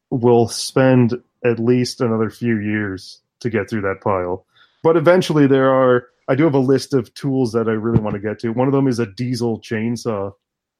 [0.09, 4.45] will spend at least another few years to get through that pile.
[4.83, 6.07] But eventually, there are.
[6.27, 8.49] I do have a list of tools that I really want to get to.
[8.53, 10.31] One of them is a diesel chainsaw.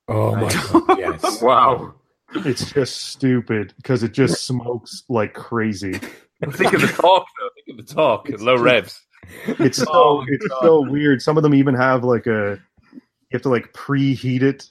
[0.08, 1.42] Oh my god, yes.
[1.42, 1.96] Wow.
[2.34, 5.92] It's just stupid because it just smokes like crazy.
[5.94, 7.50] Think of the talk, though.
[7.66, 8.30] Think of the talk.
[8.30, 9.00] at low revs.
[9.46, 10.62] It's oh so Oh it's God.
[10.62, 11.22] so weird.
[11.22, 12.58] Some of them even have like a
[12.94, 13.02] you
[13.34, 14.70] have to like preheat it.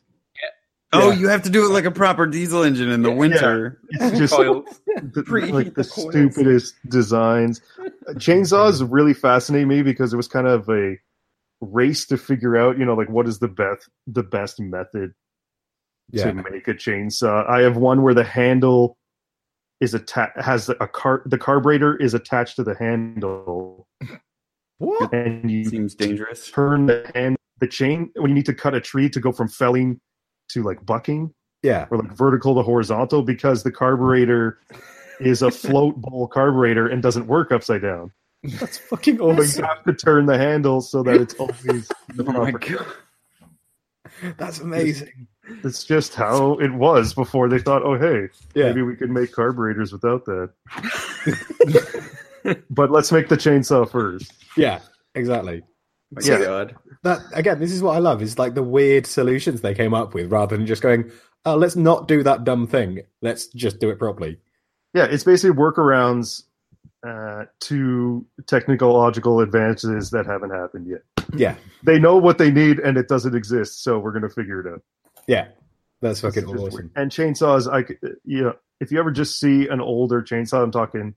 [0.93, 1.18] Oh, Yeah.
[1.18, 3.80] you have to do it like a proper diesel engine in the winter.
[3.91, 4.80] It's just Coils.
[4.86, 5.22] the,
[5.53, 7.61] like the the stupidest designs.
[7.78, 10.97] Uh, chainsaws really fascinate me because it was kind of a
[11.61, 15.12] race to figure out, you know, like what is the best the best method
[16.11, 16.24] Yeah.
[16.32, 17.49] to make a chainsaw.
[17.49, 18.97] I have one where the handle
[19.80, 23.86] is attached has a car the carburetor is attached to the handle
[24.78, 25.12] What?
[25.14, 26.51] and you Seems dangerous.
[26.51, 29.49] turn the hand the chain when you need to cut a tree to go from
[29.49, 30.01] felling
[30.53, 31.32] to like bucking
[31.62, 31.86] Yeah.
[31.90, 34.59] or like vertical to horizontal because the carburetor
[35.20, 38.12] is a float bowl carburetor and doesn't work upside down.
[38.42, 42.32] That's fucking So you have to turn the handle so that it's always the Oh
[42.32, 42.74] my proper.
[42.76, 42.86] god!
[44.38, 45.26] That's amazing.
[45.64, 48.66] It's just how it was before they thought, oh hey, Yeah.
[48.68, 50.51] maybe we could make carburetors without that.
[52.70, 54.32] but let's make the chainsaw first.
[54.57, 54.80] Yeah,
[55.14, 55.62] exactly.
[56.13, 56.39] My Yeah.
[56.41, 56.77] god!
[57.03, 58.21] That again, this is what I love.
[58.23, 61.11] Is like the weird solutions they came up with, rather than just going,
[61.45, 63.01] "Oh, let's not do that dumb thing.
[63.23, 64.39] Let's just do it properly."
[64.93, 66.43] Yeah, it's basically workarounds
[67.07, 71.03] uh, to technological advances that haven't happened yet.
[71.35, 71.55] Yeah,
[71.85, 74.67] They know what they need and it doesn't exist, so we're going to figure it
[74.73, 74.83] out.
[75.29, 75.47] yeah,
[76.03, 76.73] that's fucking awesome.
[76.73, 76.91] weird.
[76.97, 77.87] And chainsaws, I
[78.25, 81.15] you know, if you ever just see an older chainsaw, I'm talking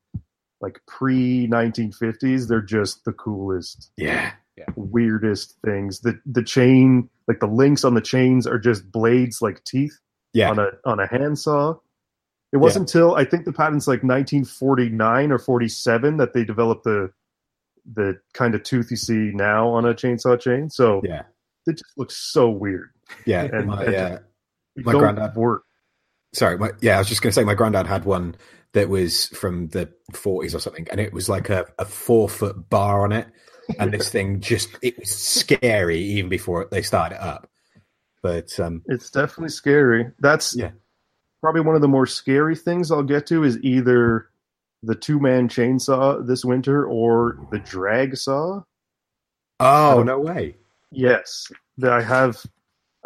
[0.61, 4.33] like pre 1950s, they're just the coolest, Yeah,
[4.75, 6.01] weirdest things.
[6.01, 9.97] The the chain, like the links on the chains, are just blades like teeth
[10.33, 11.75] yeah, on a on a handsaw.
[12.51, 17.11] It wasn't until I think the patent's like 1949 or 47 that they developed the
[17.93, 20.69] the kind of tooth you see now on a chainsaw chain.
[20.69, 21.23] So yeah,
[21.65, 22.89] it just looks so weird.
[23.25, 23.43] yeah.
[23.51, 24.19] And- my, and-
[24.75, 25.63] It My granddad- work.
[26.33, 28.35] sorry, my, yeah, I was just going to say my granddad had one
[28.73, 32.69] that was from the 40s or something, and it was like a, a four foot
[32.71, 33.27] bar on it,
[33.79, 37.49] and this thing just it was scary even before they started it up.
[38.21, 40.11] But um, It's definitely scary.
[40.19, 40.71] That's Yeah.
[41.41, 44.29] probably one of the more scary things I'll get to is either
[44.81, 48.61] the two man chainsaw this winter or the drag saw.
[49.59, 50.55] oh no way,
[50.91, 52.43] Yes, that I have.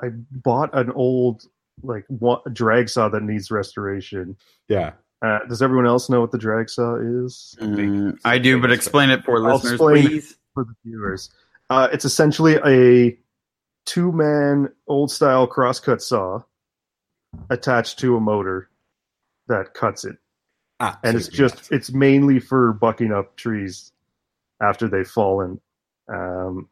[0.01, 1.43] I bought an old
[1.84, 4.36] like one, drag saw that needs restoration.
[4.68, 4.91] yeah,
[5.24, 9.10] Uh, does everyone else know what the drag saw is Mm, I do, but explain
[9.10, 10.10] it for I'll listeners, explain it.
[10.10, 10.36] please.
[10.58, 11.30] For the viewers?
[11.70, 13.16] Uh, it's essentially a
[13.86, 16.41] two man old style crosscut saw
[17.51, 18.70] attached to a motor
[19.47, 20.18] that cuts it.
[20.80, 21.72] and it's just nuts.
[21.72, 23.91] it's mainly for bucking up trees
[24.62, 25.60] after they've fallen
[26.12, 26.68] um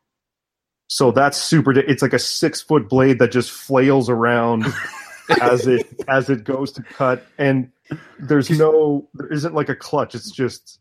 [0.88, 4.66] so that's super it's like a six foot blade that just flails around
[5.42, 7.72] as it as it goes to cut and
[8.20, 10.80] there's no there isn't like a clutch it's just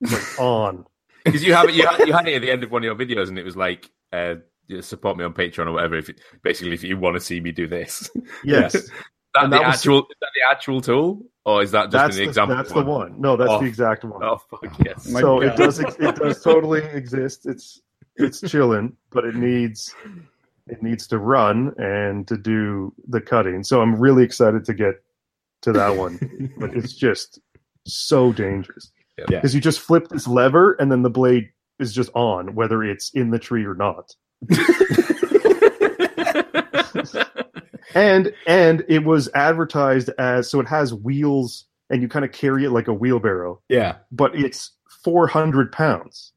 [0.00, 0.84] like on
[1.24, 2.84] Because you have it, you had, you had it at the end of one of
[2.84, 4.34] your videos, and it was like, uh,
[4.80, 5.96] support me on Patreon or whatever.
[5.96, 9.52] If it, basically, if you want to see me do this, is yes that And
[9.52, 12.22] the that was- actual is that the actual tool, or is that just that's an
[12.22, 12.56] the, example?
[12.56, 13.20] that's the one?
[13.20, 13.60] no that's Oh.
[13.60, 14.22] the exact one.
[14.22, 15.04] Oh fuck yes!
[15.10, 17.46] So it does it does totally exist.
[17.46, 17.80] It's
[18.16, 19.94] it's chilling but it needs
[20.68, 23.64] it needs to run and to do the cutting.
[23.64, 24.96] So i'm really excited to get
[25.62, 26.18] to that one.
[26.58, 27.40] But it's just
[27.86, 29.26] so dangerous Yeah.
[29.28, 29.38] Yeah.
[29.38, 33.10] because you just flip this lever and then the blade is just on whether it's
[33.10, 34.14] in the tree or not
[37.94, 42.64] and and it was advertised as so it has wheels and you kind of carry
[42.64, 44.72] it like a wheelbarrow yeah, but it's
[45.04, 46.32] 400 pounds.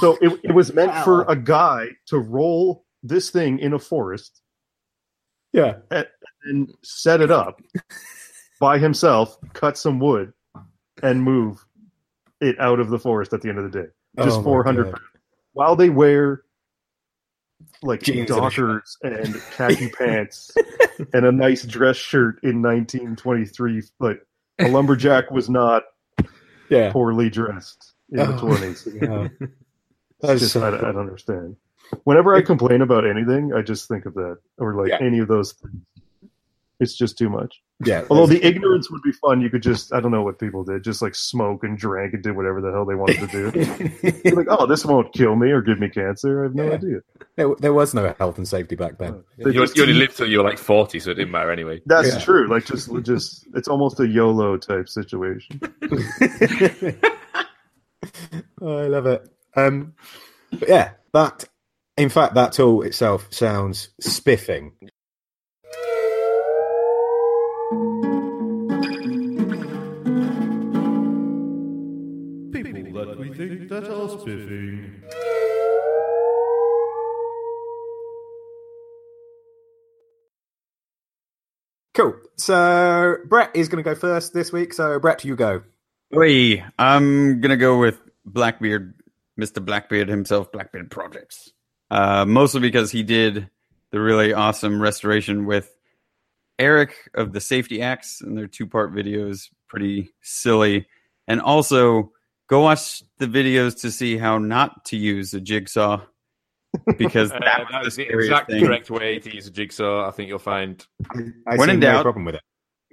[0.00, 4.40] So it, it was meant for a guy to roll this thing in a forest
[5.52, 5.76] yeah,
[6.44, 7.60] and set it up
[8.58, 10.32] by himself, cut some wood,
[11.02, 11.64] and move
[12.42, 13.88] it out of the forest at the end of the day.
[14.18, 15.00] Oh just Oh 400 God.
[15.54, 16.42] While they wear
[17.82, 20.50] like Jeans and dockers and khaki pants
[21.12, 23.82] and a nice dress shirt in 1923.
[24.00, 24.20] Like
[24.58, 25.84] a lumberjack was not
[26.68, 28.38] Yeah, poorly dressed in the Oh.
[28.38, 29.38] 20s.
[29.42, 29.48] yeah.
[30.36, 31.56] Just, so I, I don't understand.
[32.04, 34.98] Whenever I complain about anything, I just think of that, or like Yeah.
[35.04, 35.74] any of those things.
[36.82, 37.54] It's just too much.
[37.84, 38.04] yeah.
[38.10, 40.84] Although the ignorance would be fun, you could just, I don't know what people did,
[40.84, 44.32] just like smoke and drank and did whatever the hell they wanted to do.
[44.36, 46.40] Like, oh, this won't kill me or give me cancer.
[46.40, 46.72] I have no Yeah.
[46.74, 46.98] idea.
[47.36, 49.22] there, there was no health and safety back then.
[49.38, 51.80] They you, you only lived till you were like forty, so it didn't matter anyway.
[51.86, 52.18] That's Yeah.
[52.20, 52.48] true.
[52.48, 55.60] Like, just, just, it's almost a YOLO type situation.
[58.60, 59.28] Oh, I love it.
[59.56, 59.94] Um,
[60.50, 61.44] but yeah, that.
[61.98, 64.72] In fact, that tool itself sounds spiffing.
[73.72, 75.02] That we think that are spiffing.
[81.94, 82.14] Cool.
[82.36, 84.72] So Brett is going to go first this week.
[84.72, 85.62] So Brett, you go.
[86.14, 88.92] Oi, I'm gonna go with Blackbeard,
[89.40, 89.64] Mr.
[89.64, 91.52] Blackbeard himself, Blackbeard Projects.
[91.90, 93.48] Uh, mostly because he did
[93.92, 95.74] the really awesome restoration with
[96.58, 100.86] Eric of the Safety Axe, and their two part videos pretty silly.
[101.26, 102.12] And also,
[102.52, 106.02] go watch the videos to see how not to use a jigsaw
[106.98, 108.62] because Uh, that that was the the exact thing.
[108.66, 110.06] correct way to use a jigsaw.
[110.06, 110.86] I think you'll find.
[111.46, 112.42] I When see in no doubt- problem with it.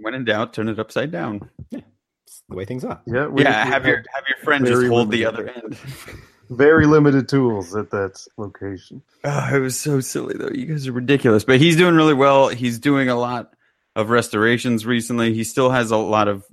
[0.02, 1.50] When in doubt, turn it upside down.
[1.74, 3.02] It's the way things are.
[3.06, 5.78] Yeah, we, yeah, we have your have your friend just very hold the other end.
[6.50, 9.02] very limited tools at that location.
[9.26, 10.52] Oh, it was so silly though.
[10.54, 11.44] You guys are ridiculous.
[11.44, 12.48] But he's doing really well.
[12.48, 13.52] He's doing a lot
[13.96, 15.34] of restorations recently.
[15.34, 16.46] He still has a lot of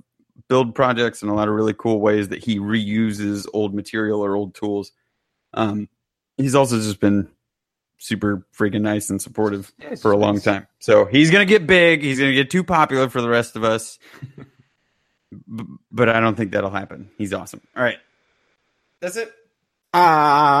[0.49, 4.35] build projects in a lot of really cool ways that he reuses old material or
[4.35, 4.91] old tools.
[5.53, 5.89] Um,
[6.37, 7.29] he's also just been
[7.99, 10.43] super freaking nice and supportive Yeah, for a long nice.
[10.43, 10.67] time.
[10.79, 12.01] So he's gonna get big.
[12.03, 13.97] He's gonna get too popular for the rest of us.
[15.31, 17.09] B- but I don't think that'll happen.
[17.17, 17.61] He's awesome.
[17.75, 17.97] All right,
[19.01, 19.33] that's it.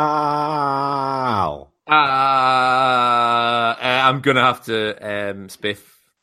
[0.07, 1.67] Ow.
[1.87, 5.79] Uh, uh, I'm gonna have to um, spiff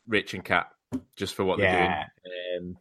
[0.07, 0.69] Rich and Cat
[1.15, 2.05] just for what Yeah.
[2.23, 2.75] they're doing.
[2.75, 2.77] Um,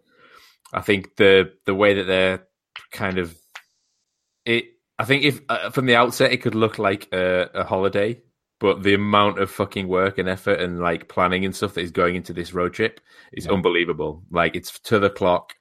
[0.74, 2.46] I think the the way that they're
[2.92, 3.34] kind of
[4.44, 4.66] it.
[4.98, 8.20] I think if uh, from the outset it could look like a, a holiday,
[8.60, 11.90] but the amount of fucking work and effort and like planning and stuff that is
[11.90, 13.00] going into this road trip
[13.32, 14.22] is unbelievable.
[14.30, 15.54] Like it's to the clock,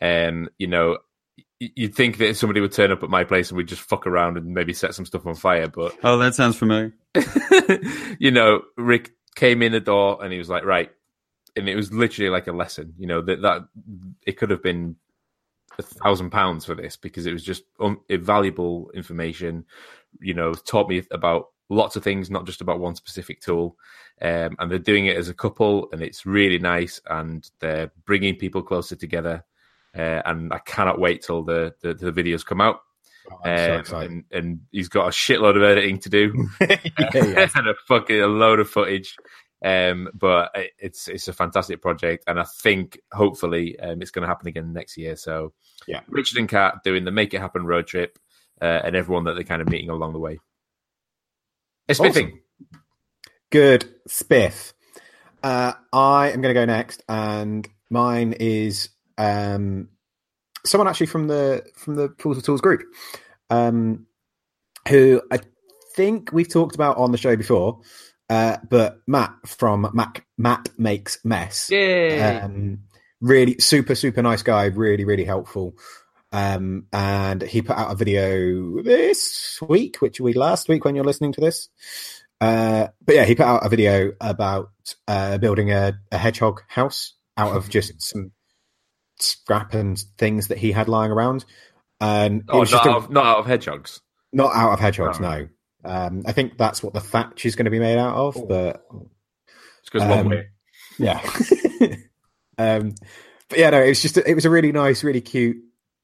[0.00, 0.98] and you know.
[1.62, 4.38] You'd think that somebody would turn up at my place and we'd just fuck around
[4.38, 6.94] and maybe set some stuff on fire, but Oh, that sounds familiar.
[8.18, 10.90] you know, Rick came in the door and he was like, right.
[11.56, 13.62] And it was literally like a lesson, you know, that, that
[14.26, 14.96] it could have been
[15.78, 19.64] a thousand pounds for this because it was just un- invaluable information,
[20.20, 23.76] you know, taught me about lots of things, not just about one specific tool.
[24.22, 28.36] Um, and they're doing it as a couple and it's really nice and they're bringing
[28.36, 29.44] people closer together.
[29.96, 32.80] Uh, and I cannot wait till the, the, the videos come out.
[33.30, 36.76] Oh, so Um, and, and he's got a shitload of editing to do yeah,
[37.14, 37.48] yeah.
[37.54, 39.16] and a fucking a load of footage.
[39.62, 44.28] Um, but it's it's a fantastic project, and I think hopefully um, it's going to
[44.28, 45.16] happen again next year.
[45.16, 45.52] So
[45.86, 46.00] Yeah.
[46.08, 48.18] Richard and Kat doing the Make It Happen road trip,
[48.62, 50.38] uh, and everyone that they're kind of meeting along the way.
[51.88, 52.12] It's Awesome.
[52.12, 52.40] spiffing.
[53.50, 54.72] Good spiff.
[55.42, 59.88] Uh, I am going to go next, and mine is um,
[60.64, 62.82] someone actually from the from the Fools with Tools group,
[63.50, 64.06] um,
[64.88, 65.40] who I
[65.96, 67.80] think we've talked about on the show before.
[68.30, 71.68] Uh, but Matt from Mac Matt makes mess.
[72.44, 72.84] Um,
[73.20, 74.66] really super super nice guy.
[74.66, 75.74] Really really helpful.
[76.32, 81.04] Um, and he put out a video this week, which we last week when you're
[81.04, 81.68] listening to this.
[82.40, 84.70] Uh, but yeah, he put out a video about
[85.08, 88.30] uh, building a, a hedgehog house out of just some
[89.18, 91.44] scrap and things that he had lying around.
[92.00, 94.00] And oh, not, just a- out of, not out of hedgehogs.
[94.32, 95.30] not out of hedgehogs, No.
[95.40, 95.48] no.
[95.84, 98.84] Um, I think that's what the thatch is going to be made out of, but
[99.80, 100.48] It's because one Um, way.
[100.98, 101.20] yeah.
[102.58, 102.94] um,
[103.48, 105.56] but yeah, no, it was just it was a really nice, really cute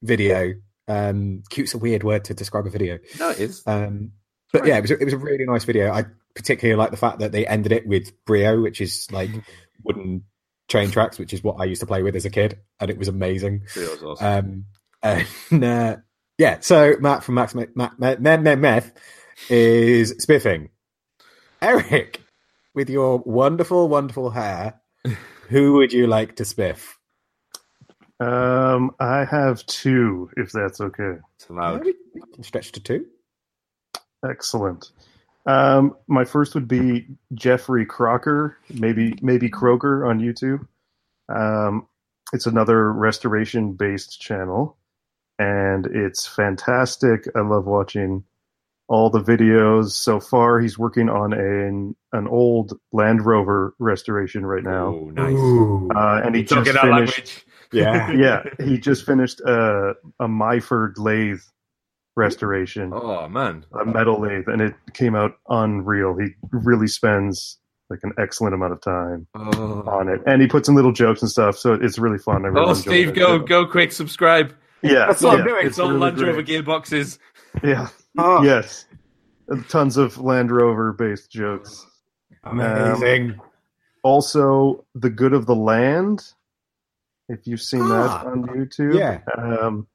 [0.02, 0.54] video.
[0.88, 2.98] Um, cute's a weird word to describe a video.
[3.18, 3.62] No, it is.
[3.66, 4.12] Um,
[4.52, 5.92] but yeah, it was a, it was a really nice video.
[5.92, 6.04] I
[6.34, 9.30] particularly like the fact that they ended it with Brio, which is like
[9.84, 10.24] wooden
[10.68, 12.98] train tracks, which is what I used to play with as a kid, and it
[12.98, 13.62] was amazing.
[13.76, 14.64] It was awesome.
[15.02, 15.96] Um, and uh,
[16.38, 18.92] yeah, so Matt from Max Matt, Matt, Matt, Matt, Matt Meth
[19.48, 20.70] is spiffing.
[21.62, 22.20] Eric,
[22.74, 24.80] with your wonderful, wonderful hair,
[25.48, 26.94] who would you like to spiff?
[28.18, 31.16] Um, I have two, if that's okay.
[31.36, 31.86] it's allowed.
[31.86, 33.06] Yeah, we we can stretch to two.
[34.28, 34.90] Excellent.
[35.46, 40.66] Um, my first would be Jeffrey Crocker, maybe maybe Kroger on YouTube.
[41.28, 41.86] Um,
[42.32, 44.76] it's another restoration-based channel,
[45.38, 47.28] and it's fantastic.
[47.36, 48.24] I love watching
[48.88, 49.90] all the videos.
[49.90, 55.96] So far, he's working on an an old Land Rover restoration right now, Oh, nice.
[55.96, 57.18] Uh, and he just Talking our finished.
[57.18, 57.46] language.
[57.72, 58.10] yeah.
[58.58, 61.40] yeah, he just finished a a Myford lathe
[62.16, 63.64] restoration Oh man.
[63.78, 66.16] a metal lathe, and it came out unreal.
[66.16, 67.58] He really spends
[67.90, 71.22] like an excellent amount of time Oh, on it, and he puts in little jokes
[71.22, 72.44] and stuff, so it's really fun.
[72.44, 73.14] I really oh enjoy Steve, it.
[73.16, 74.54] go go quick, subscribe.
[74.82, 75.66] Yeah, That's what I'm doing.
[75.66, 77.18] It's all really Land Rover gearboxes.
[77.62, 78.86] Yeah, Oh, yes,
[79.68, 81.86] tons of Land Rover based jokes.
[82.44, 83.38] amazing.
[84.02, 86.22] Also, the good of the land.
[87.28, 89.20] If you've seen Ah, that on YouTube, yeah.
[89.36, 89.86] Um,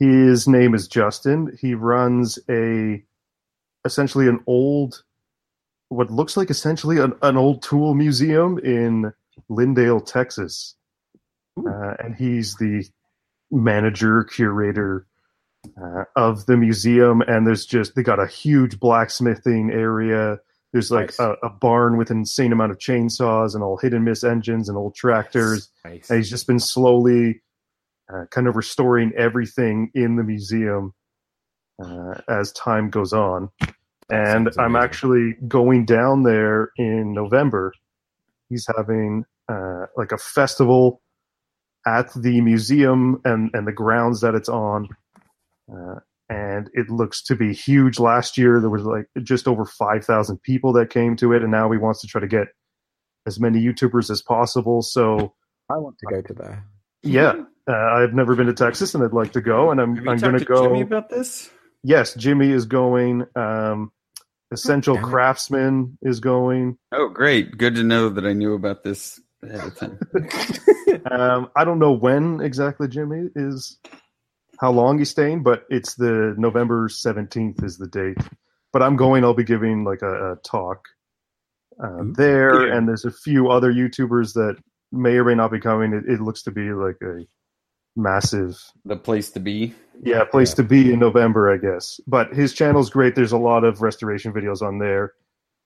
[0.00, 1.56] his name is Justin.
[1.60, 3.02] He runs a
[3.84, 5.04] essentially an old,
[5.90, 9.12] what looks like essentially an, an old tool museum in
[9.48, 10.74] Lindale, Texas,
[11.58, 12.84] uh, and he's the
[13.52, 15.06] manager curator
[15.80, 17.22] uh, of the museum.
[17.22, 20.38] And there's just they got a huge blacksmithing area.
[20.72, 21.18] There's like Nice.
[21.18, 24.68] a, a barn with an insane amount of chainsaws and all hit and miss engines
[24.68, 25.68] and old tractors.
[25.84, 26.08] Nice.
[26.08, 27.42] And he's just been slowly
[28.12, 30.94] uh, kind of restoring everything in the museum
[31.82, 33.50] uh, as time goes on.
[34.10, 37.72] And I'm actually going down there in November.
[38.48, 41.00] He's having uh, like a festival
[41.86, 44.88] at the museum and and the grounds that it's on.
[45.72, 47.98] Uh, and it looks to be huge.
[47.98, 51.50] Last year there was like just over five thousand people that came to it, and
[51.50, 52.48] now he wants to try to get
[53.26, 54.82] as many YouTubers as possible.
[54.82, 55.34] So
[55.70, 56.64] I want to go to there.
[57.02, 57.34] yeah,
[57.68, 60.10] uh, I've never been to Texas, and I'd like to go, and I'm Have you
[60.10, 60.62] I'm going to to go.
[60.66, 61.50] Jimmy about this?
[61.82, 63.26] yes, Jimmy is going.
[63.36, 63.90] Um,
[64.52, 65.06] Essential damn it.
[65.08, 66.76] Craftsman is going.
[66.90, 67.56] Oh, great.
[67.56, 69.98] Good to know that I knew about this ahead of time.
[71.10, 73.78] Um, I don't know when exactly Jimmy is,
[74.60, 78.18] how long he's staying, but it's the November seventeenth is the date.
[78.72, 79.24] But I'm going.
[79.24, 80.84] I'll be giving like a, a talk
[81.82, 82.76] uh, there, Yeah.
[82.76, 84.56] and there's a few other YouTubers that
[84.92, 85.92] may or may not be coming.
[85.92, 87.24] It, it looks to be like a
[87.96, 89.74] massive the place to be.
[90.02, 90.56] yeah place Yeah.
[90.56, 94.32] to be in november i guess but his channel's great there's a lot of restoration
[94.32, 95.12] videos on there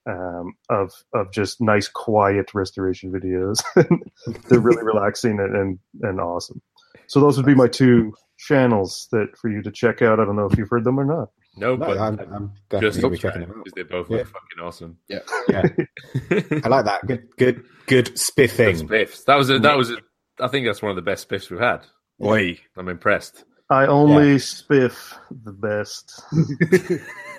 [0.09, 3.62] um, of of just nice quiet restoration videos
[4.49, 6.62] they're really relaxing and, and and awesome
[7.07, 10.37] so those would be my two channels that for you to check out i don't
[10.37, 13.12] know if you've heard them or not No, No, but I'm, I'm definitely just gonna
[13.12, 13.57] be checking them out.
[13.65, 14.16] because they both Yeah.
[14.19, 14.99] look fucking awesome.
[15.09, 15.62] Yeah, yeah.
[16.65, 17.07] I like that.
[17.07, 18.89] Good, good, good spiffing.
[18.89, 19.25] Spiffs.
[19.27, 19.91] That was a, that was.
[19.93, 19.99] A,
[20.41, 21.87] I think that's one of the best spiffs we've had.
[22.21, 22.59] Oi.
[22.77, 23.45] I'm impressed.
[23.71, 26.21] i only spiff the best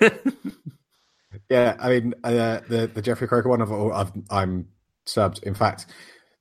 [1.50, 3.60] Yeah, I mean uh, the the Jeffrey Croker one.
[3.62, 4.68] I've, I've I'm
[5.06, 5.42] subbed.
[5.42, 5.86] In fact,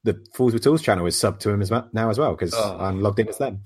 [0.06, 2.54] the Fools with Tools channel is subbed to him as well, now as well because
[2.56, 2.78] Oh.
[2.80, 3.62] I'm logged in as them.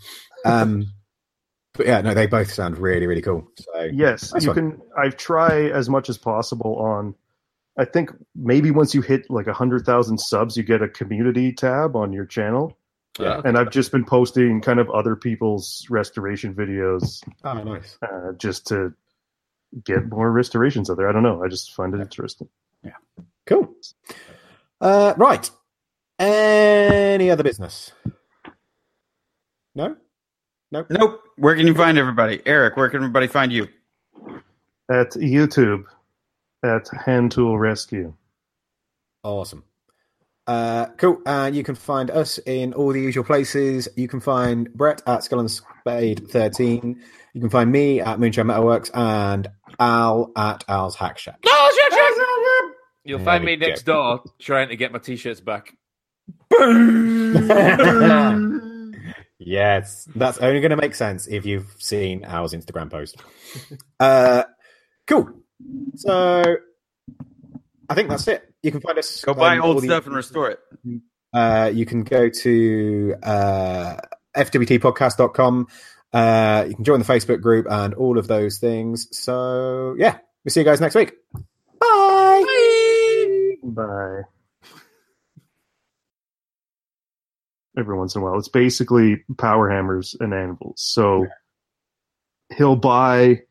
[0.46, 0.86] Um,
[1.76, 3.48] but yeah, no, they both sound really really cool.
[3.60, 4.56] So yes Nice you one.
[4.56, 7.14] can i try as much as possible on
[7.78, 11.54] i think maybe once you hit like a hundred thousand subs you get a community
[11.54, 12.76] tab on your channel
[13.20, 13.42] Yeah.
[13.46, 17.98] and I've just been posting kind of other people's restoration videos oh nice.
[18.02, 18.94] uh, just to
[19.86, 21.08] get more restorations out there.
[21.08, 21.44] I don't know.
[21.44, 22.50] I just find it interesting.
[22.84, 22.94] Yeah.
[23.46, 23.70] Cool.
[24.82, 25.50] Uh, right.
[26.20, 27.92] Any other business?
[29.76, 29.96] No.
[30.72, 30.88] Nope.
[30.90, 31.22] Nope.
[31.38, 32.42] Where can you find everybody?
[32.46, 33.68] Eric, where can everybody find you?
[34.92, 35.86] At YouTube,
[36.64, 38.14] at Hand Tool Rescue.
[39.24, 39.64] Awesome.
[40.46, 41.22] Uh, cool.
[41.26, 43.88] And you can find us in all the usual places.
[43.96, 47.02] You can find Brett at Skull and Spade 13.
[47.34, 49.48] You can find me at Moonshine Metalworks and
[49.80, 51.40] Al at Al's Hack Shack.
[51.46, 51.52] No,
[53.06, 53.94] You'll There find me next go.
[53.94, 55.74] door trying to get my t-shirts back.
[59.40, 63.18] yes, that's only going to make sense if you've seen Al's Instagram post.
[64.00, 64.44] Uh,
[65.08, 65.28] cool.
[65.96, 66.44] So
[67.90, 68.44] I think that's it.
[68.62, 69.24] You can find us.
[69.26, 70.60] Go buy old all the- stuff and restore it.
[71.34, 73.98] Uh, you can go to uh,
[74.38, 75.68] fwtpodcast.com.
[76.14, 79.08] Uh, you can join the Facebook group and all of those things.
[79.12, 81.14] So, yeah, we'll see you guys next week.
[81.80, 83.56] Bye.
[83.64, 84.22] Bye.
[87.80, 90.82] Every once in a while, it's basically power hammers and anvils.
[90.82, 91.28] So
[92.56, 93.42] he'll buy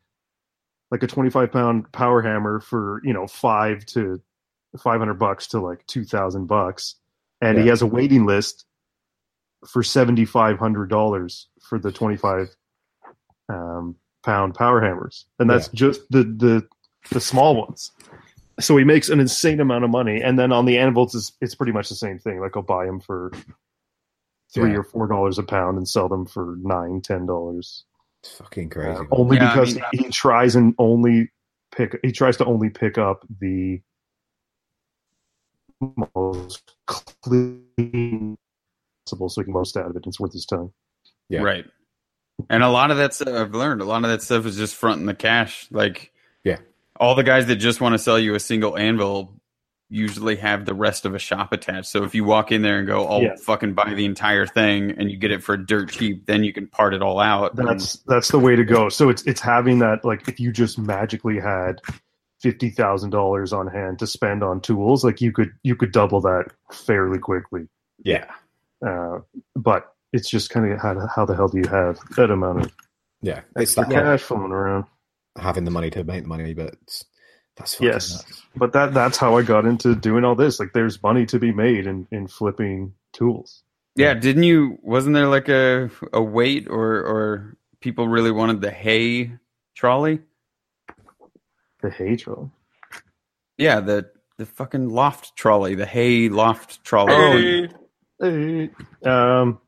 [0.91, 4.21] like a 25 pound power hammer for, you know, five to
[4.77, 6.95] 500 bucks to like 2000 bucks.
[7.41, 8.65] And he has a waiting list
[9.67, 12.55] for $7,500 for the 25
[13.49, 15.25] um, pound power hammers.
[15.39, 16.67] And that's just the, the,
[17.11, 17.91] the small ones.
[18.59, 20.21] So he makes an insane amount of money.
[20.21, 22.41] And then on the anvils, it's, it's pretty much the same thing.
[22.41, 23.31] Like I'll buy them for
[24.53, 24.77] three Yeah.
[24.77, 27.85] or four dollars a pound and sell them for nine, ten dollars.
[28.23, 28.89] It's fucking crazy.
[28.89, 31.31] Uh, only Yeah, I because mean- he, he tries and only
[31.71, 33.81] pick he tries to only pick up the
[36.15, 38.35] most clean
[39.05, 39.97] possible so he can most out of it.
[39.97, 40.73] And it's worth his time.
[41.29, 41.41] Yeah.
[41.41, 41.65] Right.
[42.49, 44.75] And a lot of that stuff I've learned, a lot of that stuff is just
[44.75, 45.67] fronting the cash.
[45.71, 46.11] Like,
[46.43, 46.57] Yeah.
[46.99, 49.39] all the guys that just want to sell you a single anvil
[49.89, 51.87] usually have the rest of a shop attached.
[51.89, 53.35] So if you walk in there and go, "I'll Yeah.
[53.41, 56.67] fucking buy the entire thing," and you get it for dirt cheap, then you can
[56.67, 57.55] part it all out.
[57.55, 58.89] That's that's the way to go.
[58.89, 61.81] So it's it's having that like if you just magically had
[62.41, 66.21] fifty thousand dollars on hand to spend on tools, like you could you could double
[66.21, 67.67] that fairly quickly.
[68.03, 68.25] Yeah.
[68.85, 69.19] Uh,
[69.55, 72.71] but it's just kind of how how the hell do you have that amount of
[73.21, 73.41] Yeah.
[73.57, 74.85] It's extra like cash flowing around?
[75.37, 77.05] having the money to make the money, but it's-
[77.59, 78.11] that's fucking Yes.
[78.13, 78.43] nuts.
[78.55, 80.59] But that that's how I got into doing all this.
[80.59, 83.63] Like there's money to be made in in flipping tools.
[83.95, 84.79] Yeah, didn't you?
[84.81, 89.31] Wasn't there like a a wait or or people really wanted the hay
[89.75, 90.19] trolley?
[91.81, 92.49] The hay trolley.
[93.57, 97.69] Yeah, the the fucking loft trolley, the hay loft trolley.
[98.19, 98.69] Hey.
[99.05, 99.59] Um,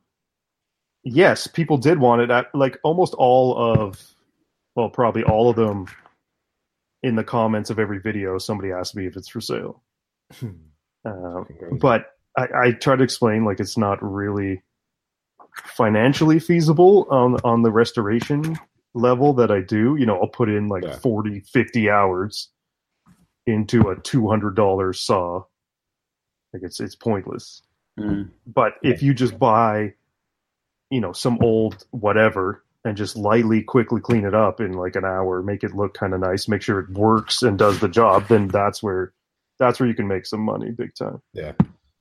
[1.03, 2.31] yes, people did want it.
[2.31, 4.01] At, like almost all of,
[4.75, 5.87] well, probably all of them.
[7.03, 9.83] In the comments of every video, somebody asked me if it's for sale.
[11.03, 11.43] Uh,
[11.79, 14.61] but I, I try to explain like it's not really
[15.65, 18.55] financially feasible on on the restoration
[18.93, 19.95] level that I do.
[19.95, 20.95] You know, I'll put in like Yeah.
[20.97, 22.49] forty, fifty 40, 50 hours
[23.47, 25.43] into a $200 saw.
[26.53, 27.63] Like it's it's pointless.
[27.99, 28.29] Mm.
[28.45, 29.95] But if you just buy,
[30.91, 35.05] you know, some old whatever and just lightly, quickly clean it up in like an
[35.05, 38.27] hour, make it look kind of nice, make sure it works and does the job,
[38.27, 39.13] then that's where
[39.59, 41.21] that's where you can make some money big time.
[41.33, 41.53] Yeah,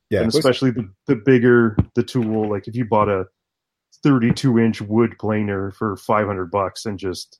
[0.09, 0.21] Yeah.
[0.21, 3.25] and especially the the bigger the tool, like if you bought a
[4.03, 7.39] 32 inch wood planer for 500 bucks and just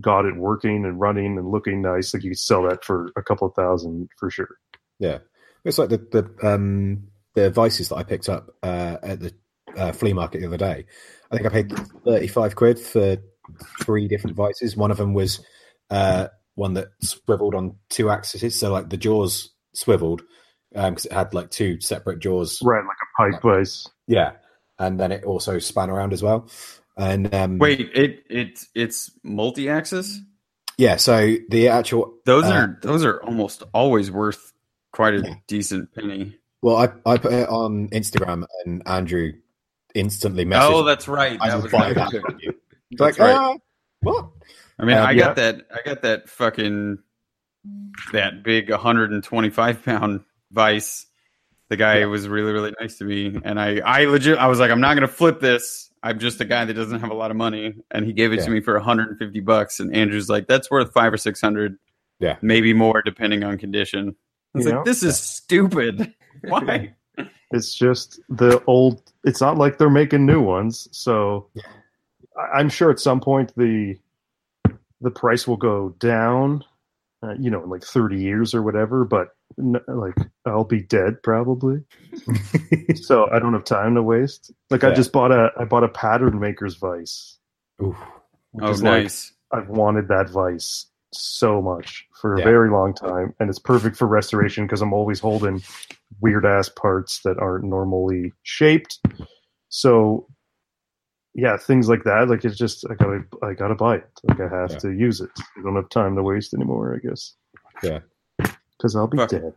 [0.00, 3.22] got it working and running and looking nice, like you could sell that for a
[3.22, 4.56] couple of thousand for sure.
[4.98, 5.18] Yeah,
[5.64, 7.04] it's like the the um
[7.34, 9.32] the vices that I picked up uh, at the
[9.76, 10.84] uh, flea market the other day.
[11.30, 13.16] I think I paid thirty five quid for
[13.82, 14.76] three different vices.
[14.76, 15.44] One of them was
[15.90, 20.22] uh, one that swiveled on two axes, so like the jaws swiveled
[20.72, 22.60] because it had like two separate jaws.
[22.62, 23.88] Right, like a pipe vice.
[24.06, 24.32] Yeah,
[24.78, 26.48] and then it also span around as well.
[26.96, 30.20] And um, Wait, it it it's multi-axis.
[30.76, 30.96] yeah.
[30.96, 34.52] So the actual Those Uh, are those are almost always worth
[34.92, 36.36] quite a decent penny.
[36.62, 39.32] well, I I put it on Instagram and Andrew
[39.94, 40.70] instantly messaged.
[40.70, 41.38] Oh, that's right.
[41.40, 41.94] I That was right.
[41.94, 42.54] that from you.
[42.92, 43.36] It's That's like, right.
[43.36, 43.56] ah,
[44.00, 44.30] what?
[44.80, 45.18] I mean, Um, I yeah.
[45.26, 45.62] got that.
[45.72, 46.98] I got that fucking
[48.12, 51.06] that big 125 pound vice.
[51.68, 54.72] The guy was really really nice to me, and I I legit I was like,
[54.72, 55.88] I'm not gonna flip this.
[56.02, 58.40] I'm just a guy that doesn't have a lot of money, and he gave it
[58.40, 58.46] Yeah.
[58.46, 59.78] to me for 150 bucks.
[59.78, 61.76] And Andrew's like, that's worth five or six hundred,
[62.18, 62.38] Yeah.
[62.42, 64.16] maybe more depending on condition.
[64.54, 64.76] I was Yeah.
[64.76, 66.12] like, this is stupid.
[66.42, 66.94] Why?
[67.50, 69.02] It's just the old.
[69.24, 71.48] It's not like they're making new ones, so
[72.38, 73.96] I- I'm sure at some point the
[75.00, 76.64] the price will go down.
[77.22, 79.04] Uh, you know, in like 30 years or whatever.
[79.04, 79.28] But
[79.58, 80.14] n- like,
[80.46, 81.84] I'll be dead probably,
[82.94, 84.50] so I don't have time to waste.
[84.70, 87.36] Like, I just bought a I bought a pattern maker's vice.
[87.82, 87.96] Oof.
[88.52, 89.32] which oh, is like- nice.
[89.52, 92.44] I've wanted that vice so much for a Yeah.
[92.44, 95.60] very long time, and it's perfect for restoration because I'm always holding
[96.20, 98.98] weird ass parts that aren't normally shaped.
[99.68, 100.26] So,
[101.34, 102.28] yeah, things like that.
[102.28, 104.10] Like it's just I gotta I gotta buy it.
[104.24, 104.78] Like I have Yeah.
[104.78, 105.30] to use it.
[105.56, 106.94] I don't have time to waste anymore.
[106.94, 107.34] I guess.
[107.82, 108.00] Yeah.
[108.38, 109.30] Because I'll be Fuck.
[109.30, 109.54] dead.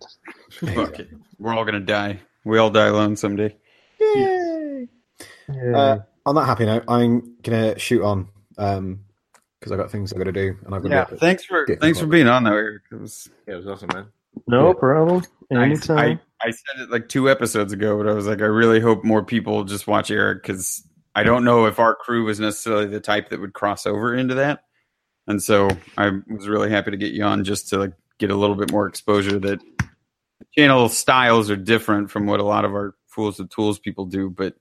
[0.52, 1.10] Fuck it.
[1.40, 2.20] We're all gonna die.
[2.46, 3.56] We all die alone someday.
[4.00, 4.88] Yay!
[5.74, 8.28] Uh, on that happy note, I'm gonna shoot on
[8.58, 9.00] Um
[9.60, 11.04] because I've got things I've got to do, and I've got Yeah.
[11.06, 12.58] to Thanks for thanks for being on though,
[12.92, 14.08] It was Yeah, it was awesome, man.
[14.46, 14.74] no yeah.
[14.74, 15.24] problem.
[15.52, 15.98] Anytime.
[15.98, 16.20] I, I
[16.52, 19.64] said it like two episodes ago, but I was like, I really hope more people
[19.64, 23.40] just watch Eric because I don't know if our crew was necessarily the type that
[23.40, 24.64] would cross over into that.
[25.28, 28.36] And so I was really happy to get you on just to like get a
[28.36, 29.60] little bit more exposure that
[30.58, 34.30] channel styles are different from what a lot of our Fools with Tools people do,
[34.30, 34.56] but